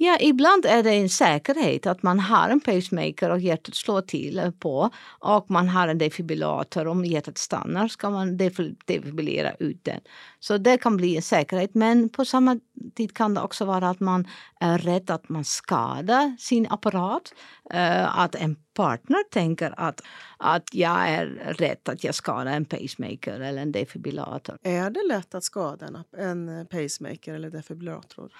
Ja, 0.02 0.18
ibland 0.20 0.66
är 0.66 0.84
det 0.84 0.92
en 0.92 1.10
säkerhet 1.10 1.88
att 1.88 2.04
man 2.04 2.20
har 2.20 2.50
en 2.50 2.60
pacemaker 2.60 3.30
och 3.30 3.40
hjärtat 3.40 3.76
slår 3.76 4.02
till 4.02 4.52
på 4.60 4.90
och 5.20 5.52
man 5.52 5.70
har 5.70 5.88
en 5.88 5.98
defibrillator. 5.98 6.88
Om 6.88 7.06
hjärtat 7.06 7.38
stannar 7.38 7.88
ska 7.88 8.10
man 8.10 8.38
defibrillera 8.38 9.54
ut 9.60 9.84
den. 9.84 10.00
Så 10.40 10.58
det 10.58 10.78
kan 10.78 10.98
bli 10.98 11.16
en 11.16 11.22
säkerhet. 11.22 11.74
Men 11.74 12.10
på 12.10 12.26
samma 12.26 12.60
tid 12.96 13.14
kan 13.14 13.34
det 13.34 13.42
också 13.42 13.66
vara 13.66 13.90
att 13.90 14.00
man 14.00 14.28
är 14.60 14.78
rädd 14.78 15.10
att 15.12 15.30
man 15.30 15.46
skadar 15.46 16.36
sin 16.40 16.68
apparat. 16.70 17.34
Eh, 17.74 18.20
att 18.20 18.36
en 18.36 18.56
partner 18.74 19.24
tänker 19.32 19.74
att, 19.78 20.02
att 20.38 20.74
jag 20.74 21.10
är 21.10 21.26
rädd 21.58 21.89
att 21.89 22.04
jag 22.04 22.16
skadar 22.16 22.52
en 22.52 22.66
pacemaker 22.66 23.39
eller 23.39 23.62
en 23.62 23.72
defibrillator. 23.72 24.58
Är 24.64 24.89
det 24.89 25.08
lätt 25.08 25.36
att 25.36 25.43
skada 25.43 26.04
en 26.18 26.66
pacemaker 26.70 27.34
eller 27.34 27.50
defibrillator? 27.50 28.32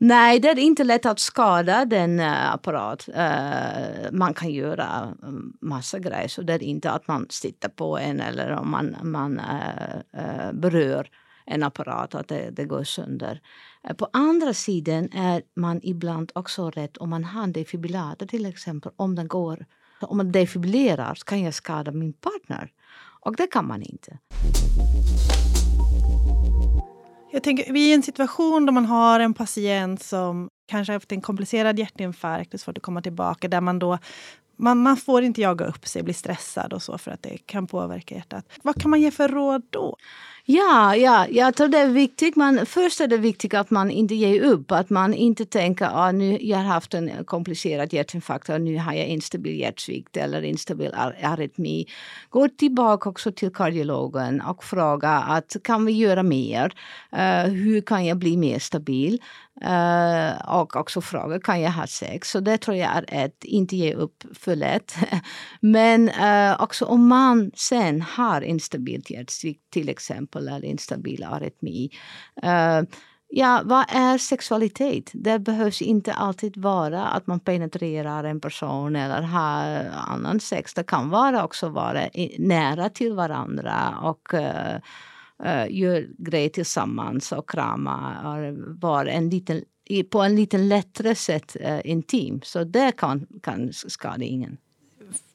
Nej, 0.00 0.40
det 0.40 0.48
är 0.48 0.58
inte 0.58 0.84
lätt 0.84 1.06
att 1.06 1.18
skada 1.18 1.84
den 1.84 2.20
uh, 2.20 2.52
apparat. 2.52 3.08
Uh, 3.08 4.12
man 4.12 4.34
kan 4.34 4.50
göra 4.50 5.14
mm, 5.22 5.52
massa 5.60 5.98
grejer, 5.98 6.28
så 6.28 6.42
det 6.42 6.52
är 6.52 6.62
inte 6.62 6.90
att 6.90 7.08
man 7.08 7.26
sitter 7.30 7.68
på 7.68 7.98
en 7.98 8.20
eller 8.20 8.50
om 8.50 8.70
man, 8.70 8.96
man 9.02 9.40
uh, 9.40 10.52
berör 10.52 11.08
en 11.46 11.62
apparat, 11.62 12.14
att 12.14 12.28
det, 12.28 12.50
det 12.50 12.64
går 12.64 12.84
sönder. 12.84 13.40
På 13.96 14.08
andra 14.12 14.54
sidan 14.54 15.08
är 15.12 15.42
man 15.56 15.80
ibland 15.82 16.32
också 16.34 16.70
rädd 16.70 16.96
om 17.00 17.10
man 17.10 17.24
har 17.24 17.42
en 17.42 17.52
defibrillator 17.52 18.26
till 18.26 18.46
exempel, 18.46 18.92
om 18.96 19.14
den 19.14 19.28
går. 19.28 19.66
Om 20.00 20.16
man 20.16 20.32
defibrillerar 20.32 21.14
så 21.14 21.24
kan 21.24 21.42
jag 21.42 21.54
skada 21.54 21.92
min 21.92 22.12
partner. 22.12 22.72
Och 23.20 23.36
det 23.36 23.46
kan 23.46 23.66
man 23.66 23.82
inte. 23.82 24.18
Jag 27.30 27.42
tänker, 27.42 27.72
vi 27.72 27.86
är 27.86 27.90
i 27.90 27.94
en 27.94 28.02
situation 28.02 28.66
då 28.66 28.72
man 28.72 28.86
har 28.86 29.20
en 29.20 29.34
patient 29.34 30.02
som 30.02 30.48
kanske 30.66 30.92
har 30.92 30.96
haft 30.96 31.12
en 31.12 31.20
komplicerad 31.20 31.78
hjärtinfarkt 31.78 32.54
och 32.54 32.60
svårt 32.60 32.76
att 32.78 32.82
komma 32.82 33.02
tillbaka. 33.02 33.48
Där 33.48 33.60
man 33.60 33.78
då 33.78 33.98
man, 34.58 34.82
man 34.82 34.96
får 34.96 35.22
inte 35.22 35.40
jaga 35.40 35.66
upp 35.66 35.88
sig, 35.88 36.02
bli 36.02 36.14
stressad 36.14 36.72
och 36.72 36.82
så 36.82 36.98
för 36.98 37.10
att 37.10 37.22
det 37.22 37.38
kan 37.46 37.66
påverka 37.66 38.14
hjärtat. 38.14 38.44
Vad 38.62 38.82
kan 38.82 38.90
man 38.90 39.00
ge 39.00 39.10
för 39.10 39.28
råd 39.28 39.62
då? 39.70 39.96
Ja, 40.50 40.96
ja, 40.96 41.26
jag 41.30 41.54
tror 41.54 41.68
det 41.68 41.78
är 41.78 41.88
viktigt. 41.88 42.36
Man, 42.36 42.66
först 42.66 43.00
är 43.00 43.06
det 43.06 43.16
viktigt 43.16 43.54
att 43.54 43.70
man 43.70 43.90
inte 43.90 44.14
ger 44.14 44.42
upp. 44.42 44.72
Att 44.72 44.90
man 44.90 45.14
inte 45.14 45.44
tänker 45.44 45.84
att 45.84 45.94
ah, 45.94 46.12
nu 46.12 46.38
jag 46.40 46.58
har 46.58 46.64
haft 46.64 46.94
en 46.94 47.24
komplicerad 47.24 47.92
hjärtinfarkt 47.92 48.48
och 48.48 48.60
nu 48.60 48.78
har 48.78 48.92
jag 48.92 49.06
instabil 49.06 49.60
hjärtsvikt 49.60 50.16
eller 50.16 50.42
instabil 50.42 50.94
arytmi. 51.22 51.86
Gå 52.30 52.48
tillbaka 52.48 53.08
också 53.08 53.32
till 53.32 53.52
kardiologen 53.52 54.40
och 54.40 54.64
fråga 54.64 55.10
att 55.10 55.56
kan 55.64 55.84
vi 55.84 55.92
göra 55.92 56.22
mer? 56.22 56.72
Uh, 57.12 57.52
hur 57.52 57.80
kan 57.80 58.06
jag 58.06 58.16
bli 58.16 58.36
mer 58.36 58.58
stabil? 58.58 59.22
Uh, 59.64 60.58
och 60.60 60.76
också 60.76 61.00
fråga, 61.00 61.40
kan 61.40 61.60
jag 61.60 61.70
ha 61.70 61.86
sex? 61.86 62.30
Så 62.30 62.40
det 62.40 62.58
tror 62.58 62.76
jag 62.76 62.90
är 62.90 63.04
ett, 63.08 63.44
inte 63.44 63.76
ge 63.76 63.94
upp 63.94 64.24
för 64.32 64.56
lätt. 64.56 64.96
Men 65.60 66.08
uh, 66.08 66.62
också 66.62 66.84
om 66.84 67.08
man 67.08 67.50
sen 67.54 68.02
har 68.02 68.40
instabilt 68.40 69.10
hjärtsvikt 69.10 69.70
till 69.70 69.88
exempel, 69.88 70.48
eller 70.48 70.64
instabil 70.64 71.24
arytmi. 71.24 71.90
Uh, 72.44 72.50
eh, 72.50 72.82
ja, 73.28 73.62
vad 73.64 73.84
är 73.88 74.18
sexualitet? 74.18 75.10
Det 75.14 75.38
behövs 75.38 75.82
inte 75.82 76.12
alltid 76.12 76.56
vara 76.56 77.06
att 77.06 77.26
man 77.26 77.40
penetrerar 77.40 78.24
en 78.24 78.40
person 78.40 78.96
eller 78.96 79.22
har 79.22 79.90
annan 80.08 80.40
sex. 80.40 80.74
Det 80.74 80.84
kan 80.84 81.10
vara 81.10 81.44
också 81.44 81.68
vara 81.68 82.00
nära 82.38 82.88
till 82.88 83.12
varandra 83.12 83.94
och 84.02 84.34
uh, 84.34 84.80
gör 85.68 86.08
grejer 86.18 86.48
tillsammans 86.48 87.32
och 87.32 87.50
krama 87.50 88.20
och 88.22 88.54
vara 88.80 89.10
en 89.10 89.30
liten, 89.30 89.62
på 90.10 90.20
en 90.20 90.36
lite 90.36 90.58
lättare 90.58 91.14
sätt 91.14 91.56
uh, 91.60 91.80
intim. 91.84 92.40
Så 92.44 92.64
det 92.64 92.92
kan, 92.96 93.26
kan 93.42 93.72
skada 93.72 94.24
ingen. 94.24 94.56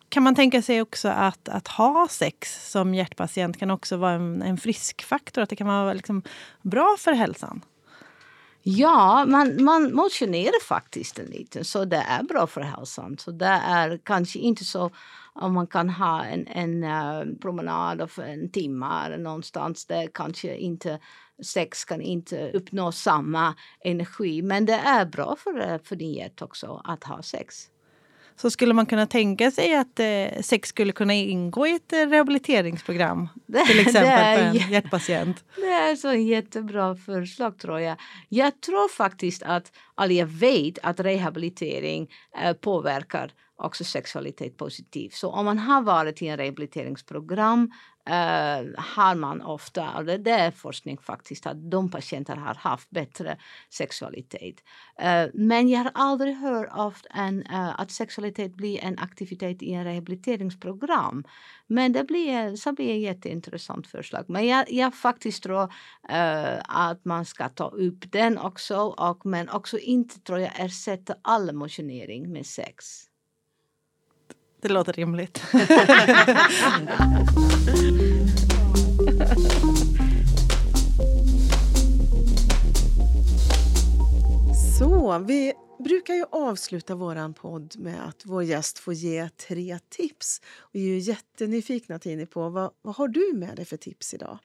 Kan 0.09 0.23
man 0.23 0.35
tänka 0.35 0.61
sig 0.61 0.81
också 0.81 1.07
att, 1.07 1.49
att 1.49 1.67
ha 1.67 2.07
sex 2.09 2.71
som 2.71 2.95
hjärtpatient 2.95 3.57
kan 3.57 3.71
också 3.71 3.97
vara 3.97 4.11
en, 4.11 4.41
en 4.41 4.57
friskfaktor? 4.57 5.41
Att 5.41 5.49
det 5.49 5.55
kan 5.55 5.67
vara 5.67 5.93
liksom 5.93 6.21
bra 6.61 6.95
för 6.99 7.11
hälsan? 7.11 7.61
Ja, 8.61 9.25
man, 9.27 9.63
man 9.63 9.95
motionerar 9.95 10.63
faktiskt 10.63 11.19
en 11.19 11.25
liten 11.25 11.65
så 11.65 11.85
det 11.85 11.97
är 11.97 12.23
bra 12.23 12.47
för 12.47 12.61
hälsan. 12.61 13.17
Så 13.17 13.31
det 13.31 13.45
är 13.65 13.99
kanske 14.03 14.39
inte 14.39 14.65
så 14.65 14.91
om 15.36 15.53
man 15.53 15.67
kan 15.67 15.89
ha 15.89 16.25
en, 16.25 16.47
en 16.47 16.84
uh, 16.84 17.36
promenad 17.41 18.11
för 18.11 18.23
en 18.23 18.51
timme 18.51 19.17
någonstans. 19.17 19.86
Det 19.86 20.07
kanske 20.13 20.55
inte, 20.57 20.99
sex 21.43 21.86
kan 21.86 22.01
inte 22.01 22.51
uppnå 22.51 22.91
samma 22.91 23.55
energi. 23.84 24.41
Men 24.41 24.65
det 24.65 24.73
är 24.73 25.05
bra 25.05 25.36
för, 25.39 25.77
för 25.84 25.95
din 25.95 26.13
hjärta 26.13 26.45
också 26.45 26.81
att 26.86 27.03
ha 27.03 27.21
sex. 27.21 27.69
Så 28.36 28.49
skulle 28.49 28.73
man 28.73 28.86
kunna 28.86 29.05
tänka 29.05 29.51
sig 29.51 29.75
att 29.75 29.99
eh, 29.99 30.41
sex 30.41 30.69
skulle 30.69 30.91
kunna 30.91 31.13
ingå 31.13 31.67
i 31.67 31.75
ett 31.75 31.93
eh, 31.93 31.97
rehabiliteringsprogram? 31.97 33.29
Till 33.67 33.79
exempel 33.79 34.11
är, 34.11 34.38
för 34.38 34.43
en 34.43 34.55
hjärtpatient. 34.71 35.43
Det 35.55 35.67
är 35.67 35.95
så 35.95 36.13
jättebra 36.13 36.95
förslag 36.95 37.57
tror 37.57 37.79
jag. 37.79 37.97
Jag 38.29 38.61
tror 38.61 38.89
faktiskt 38.89 39.43
att, 39.43 39.71
eller 40.01 40.15
jag 40.15 40.25
vet 40.25 40.79
att 40.84 40.99
rehabilitering 40.99 42.11
eh, 42.43 42.53
påverkar 42.53 43.31
också 43.55 43.83
sexualitet 43.83 44.57
positivt. 44.57 45.13
Så 45.13 45.29
om 45.29 45.45
man 45.45 45.59
har 45.59 45.81
varit 45.81 46.21
i 46.21 46.27
en 46.27 46.37
rehabiliteringsprogram 46.37 47.71
eh, 48.05 48.65
har 48.77 49.15
man 49.15 49.41
ofta, 49.41 49.97
och 49.97 50.05
det 50.05 50.31
är 50.31 50.51
forskning 50.51 50.97
faktiskt, 50.97 51.45
att 51.45 51.71
de 51.71 51.91
patienter 51.91 52.35
har 52.35 52.55
haft 52.55 52.89
bättre 52.89 53.37
sexualitet. 53.69 54.55
Eh, 54.99 55.27
men 55.33 55.69
jag 55.69 55.79
har 55.79 55.91
aldrig 55.93 56.35
hört 56.35 56.67
av 56.71 56.95
en, 57.09 57.43
eh, 57.45 57.79
att 57.79 57.91
sexualitet 57.91 58.55
blir 58.55 58.83
en 58.83 58.99
aktivitet 58.99 59.61
i 59.63 59.73
en 59.73 59.83
rehabiliteringsprogram. 59.83 61.23
Men 61.67 61.93
det 61.93 62.03
blir, 62.03 62.55
så 62.55 62.73
blir 62.73 62.95
ett 62.95 63.01
jätteintressant 63.01 63.87
förslag. 63.87 64.25
Men 64.27 64.47
jag, 64.47 64.71
jag 64.71 64.95
faktiskt 64.95 65.43
tror 65.43 65.73
eh, 66.09 66.59
att 66.63 67.05
man 67.05 67.25
ska 67.25 67.49
ta 67.49 67.67
upp 67.67 68.11
den 68.11 68.37
också, 68.37 68.77
och, 68.77 69.25
men 69.25 69.49
också 69.49 69.77
inte 69.77 70.19
tror 70.19 70.39
jag 70.39 70.51
ersätta 70.55 71.15
all 71.21 71.53
motionering 71.53 72.31
med 72.31 72.45
sex. 72.45 73.12
Det 74.64 74.70
låter 74.70 74.93
rimligt. 74.93 75.38
Så, 84.80 85.20
vi 85.20 85.53
brukar 85.84 86.14
ju 86.14 86.26
avsluta 86.32 86.95
vår 86.95 87.34
podd 87.34 87.76
med 87.78 88.07
att 88.07 88.22
vår 88.26 88.43
gäst 88.43 88.80
får 88.80 88.93
ge 88.93 89.30
tre 89.30 89.80
tips. 89.89 90.41
Vi 90.72 90.80
är 90.80 90.88
ju 90.88 90.97
jättenyfikna 90.97 91.99
Tini 91.99 92.26
på 92.26 92.49
vad, 92.49 92.72
vad 92.82 92.95
har 92.95 93.07
du 93.07 93.32
med 93.34 93.55
dig 93.55 93.66
för 93.66 93.78
tips 93.78 94.14
idag? 94.14 94.39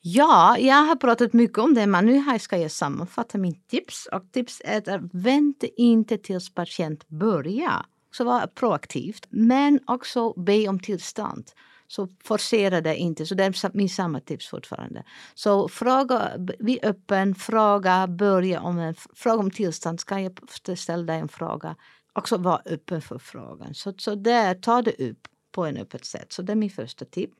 Ja, 0.00 0.58
jag 0.58 0.74
har 0.74 0.96
pratat 0.96 1.32
mycket 1.32 1.58
om 1.58 1.74
det 1.74 1.86
men 1.86 2.06
nu 2.06 2.38
ska 2.38 2.56
jag 2.56 2.70
sammanfatta 2.70 3.38
mitt 3.38 3.68
tips. 3.68 4.08
Och 4.12 4.32
tips 4.32 4.62
är 4.64 4.90
att 4.90 5.00
vänta 5.12 5.66
inte 5.76 6.18
tills 6.18 6.54
patient 6.54 7.08
börjar 7.08 7.86
så 8.16 8.24
vara 8.24 8.46
proaktivt. 8.46 9.26
Men 9.30 9.80
också 9.86 10.32
be 10.32 10.68
om 10.68 10.80
tillstånd. 10.80 11.50
Så 11.86 12.08
forcera 12.24 12.80
det 12.80 12.96
inte. 12.96 13.26
Så 13.26 13.34
det 13.34 13.44
är 13.44 13.76
min 13.76 13.88
samma 13.88 14.20
tips 14.20 14.48
fortfarande. 14.48 15.04
Så 15.34 15.68
fråga, 15.68 16.30
vi 16.58 16.78
är 16.82 16.88
öppen, 16.88 17.34
fråga, 17.34 18.06
börja 18.06 18.60
om 18.60 18.78
en 18.78 18.94
fråga 18.94 19.38
om 19.38 19.50
tillstånd. 19.50 20.00
Ska 20.00 20.20
jag 20.20 20.78
ställa 20.78 21.02
dig 21.02 21.20
en 21.20 21.28
fråga? 21.28 21.76
Också 22.12 22.36
vara 22.36 22.62
öppen 22.64 23.02
för 23.02 23.18
frågan. 23.18 23.74
Så, 23.74 23.94
så 23.98 24.14
där, 24.14 24.54
ta 24.54 24.82
det 24.82 25.10
upp 25.10 25.28
på 25.52 25.64
en 25.64 25.76
öppet 25.76 26.04
sätt. 26.04 26.32
Så 26.32 26.42
det 26.42 26.52
är 26.52 26.56
min 26.56 26.70
första 26.70 27.04
tip. 27.04 27.30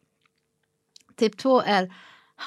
Tip 1.17 1.39
två 1.39 1.61
är 1.61 1.95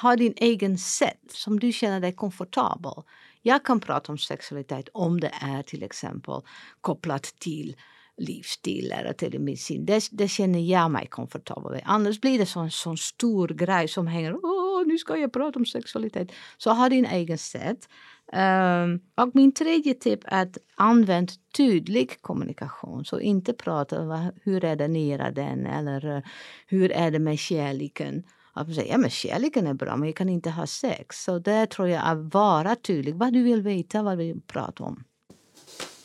ha 0.02 0.16
din 0.16 0.34
egen 0.36 0.78
sätt 0.78 1.22
som 1.28 1.60
du 1.60 1.72
känner 1.72 2.00
dig 2.00 2.12
komfortabel. 2.12 3.02
Jag 3.42 3.64
kan 3.64 3.80
prata 3.80 4.12
om 4.12 4.18
sexualitet 4.18 4.88
om 4.92 5.20
det 5.20 5.32
är 5.40 5.62
till 5.62 5.82
exempel 5.82 6.40
kopplat 6.80 7.22
till 7.22 7.76
livsstil 8.18 8.92
eller 8.92 9.12
till 9.12 9.40
medicin. 9.40 9.86
Det, 9.86 10.08
det 10.10 10.28
känner 10.28 10.58
jag 10.58 10.90
mig 10.90 11.06
komfortabel 11.06 11.72
med. 11.72 11.82
Annars 11.84 12.20
blir 12.20 12.38
det 12.38 12.56
en 12.56 12.70
sån 12.70 12.96
stor 12.98 13.48
grej 13.48 13.88
som 13.88 14.06
hänger. 14.06 14.34
Åh, 14.44 14.86
nu 14.86 14.98
ska 14.98 15.16
jag 15.16 15.32
prata 15.32 15.58
om 15.58 15.66
sexualitet. 15.66 16.32
Så 16.58 16.70
ha 16.70 16.88
din 16.88 17.06
egen 17.06 17.38
sätt. 17.38 17.88
Um, 18.32 19.00
och 19.14 19.30
min 19.34 19.52
tredje 19.52 19.94
tip 19.94 20.20
är 20.24 20.42
att 20.42 20.58
använd 20.76 21.30
tydlig 21.56 22.22
kommunikation. 22.22 23.04
Så 23.04 23.20
inte 23.20 23.52
prata 23.52 24.00
om 24.00 24.32
hur 24.42 24.64
är 24.64 24.76
det 24.76 24.88
nere 24.88 25.30
den 25.30 25.66
eller 25.66 26.16
uh, 26.16 26.22
hur 26.66 26.92
är 26.92 27.10
det 27.10 27.18
med 27.18 27.38
kärleken. 27.38 28.22
Att 28.52 28.74
säga, 28.74 28.92
ja 28.92 28.98
men 28.98 29.10
kärleken 29.10 29.66
är 29.66 29.74
bra 29.74 29.96
men 29.96 30.08
jag 30.08 30.16
kan 30.16 30.28
inte 30.28 30.50
ha 30.50 30.66
sex. 30.66 31.24
Så 31.24 31.38
det 31.38 31.66
tror 31.66 31.88
jag 31.88 32.02
att 32.04 32.34
vara 32.34 32.74
tydlig. 32.74 33.14
Vad 33.14 33.32
du 33.32 33.42
vill 33.42 33.62
veta, 33.62 34.02
vad 34.02 34.18
vi 34.18 34.40
pratar 34.40 34.84
om. 34.84 35.04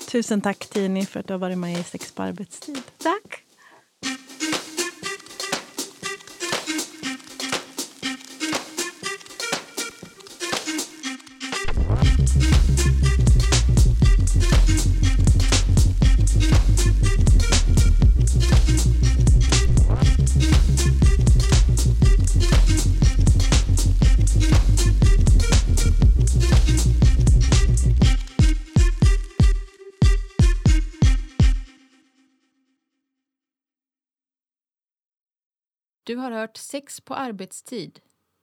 Tusen 0.07 0.41
tack 0.41 0.65
Tini 0.69 1.05
för 1.05 1.19
att 1.19 1.27
du 1.27 1.33
har 1.33 1.39
varit 1.39 1.57
med 1.57 1.79
i 1.79 1.83
Sex 1.83 2.11
på 2.11 2.23
arbetstid. 2.23 2.81
Tack. 2.97 3.42
Du 36.13 36.17
har 36.17 36.31
hört 36.31 36.57
Sex 36.57 37.01
på 37.01 37.15
arbetstid, 37.15 37.99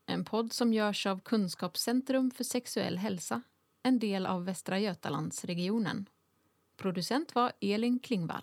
en 0.07 0.25
podd 0.25 0.53
som 0.53 0.73
görs 0.73 1.07
av 1.07 1.21
Kunskapscentrum 1.21 2.31
för 2.31 2.45
sexuell 2.45 2.99
hälsa, 2.99 3.43
en 3.83 3.99
del 3.99 4.27
av 4.27 4.45
Västra 4.45 4.79
Götalandsregionen. 4.79 6.09
Producent 6.77 7.35
var 7.35 7.53
Elin 7.61 7.99
Klingvall. 7.99 8.43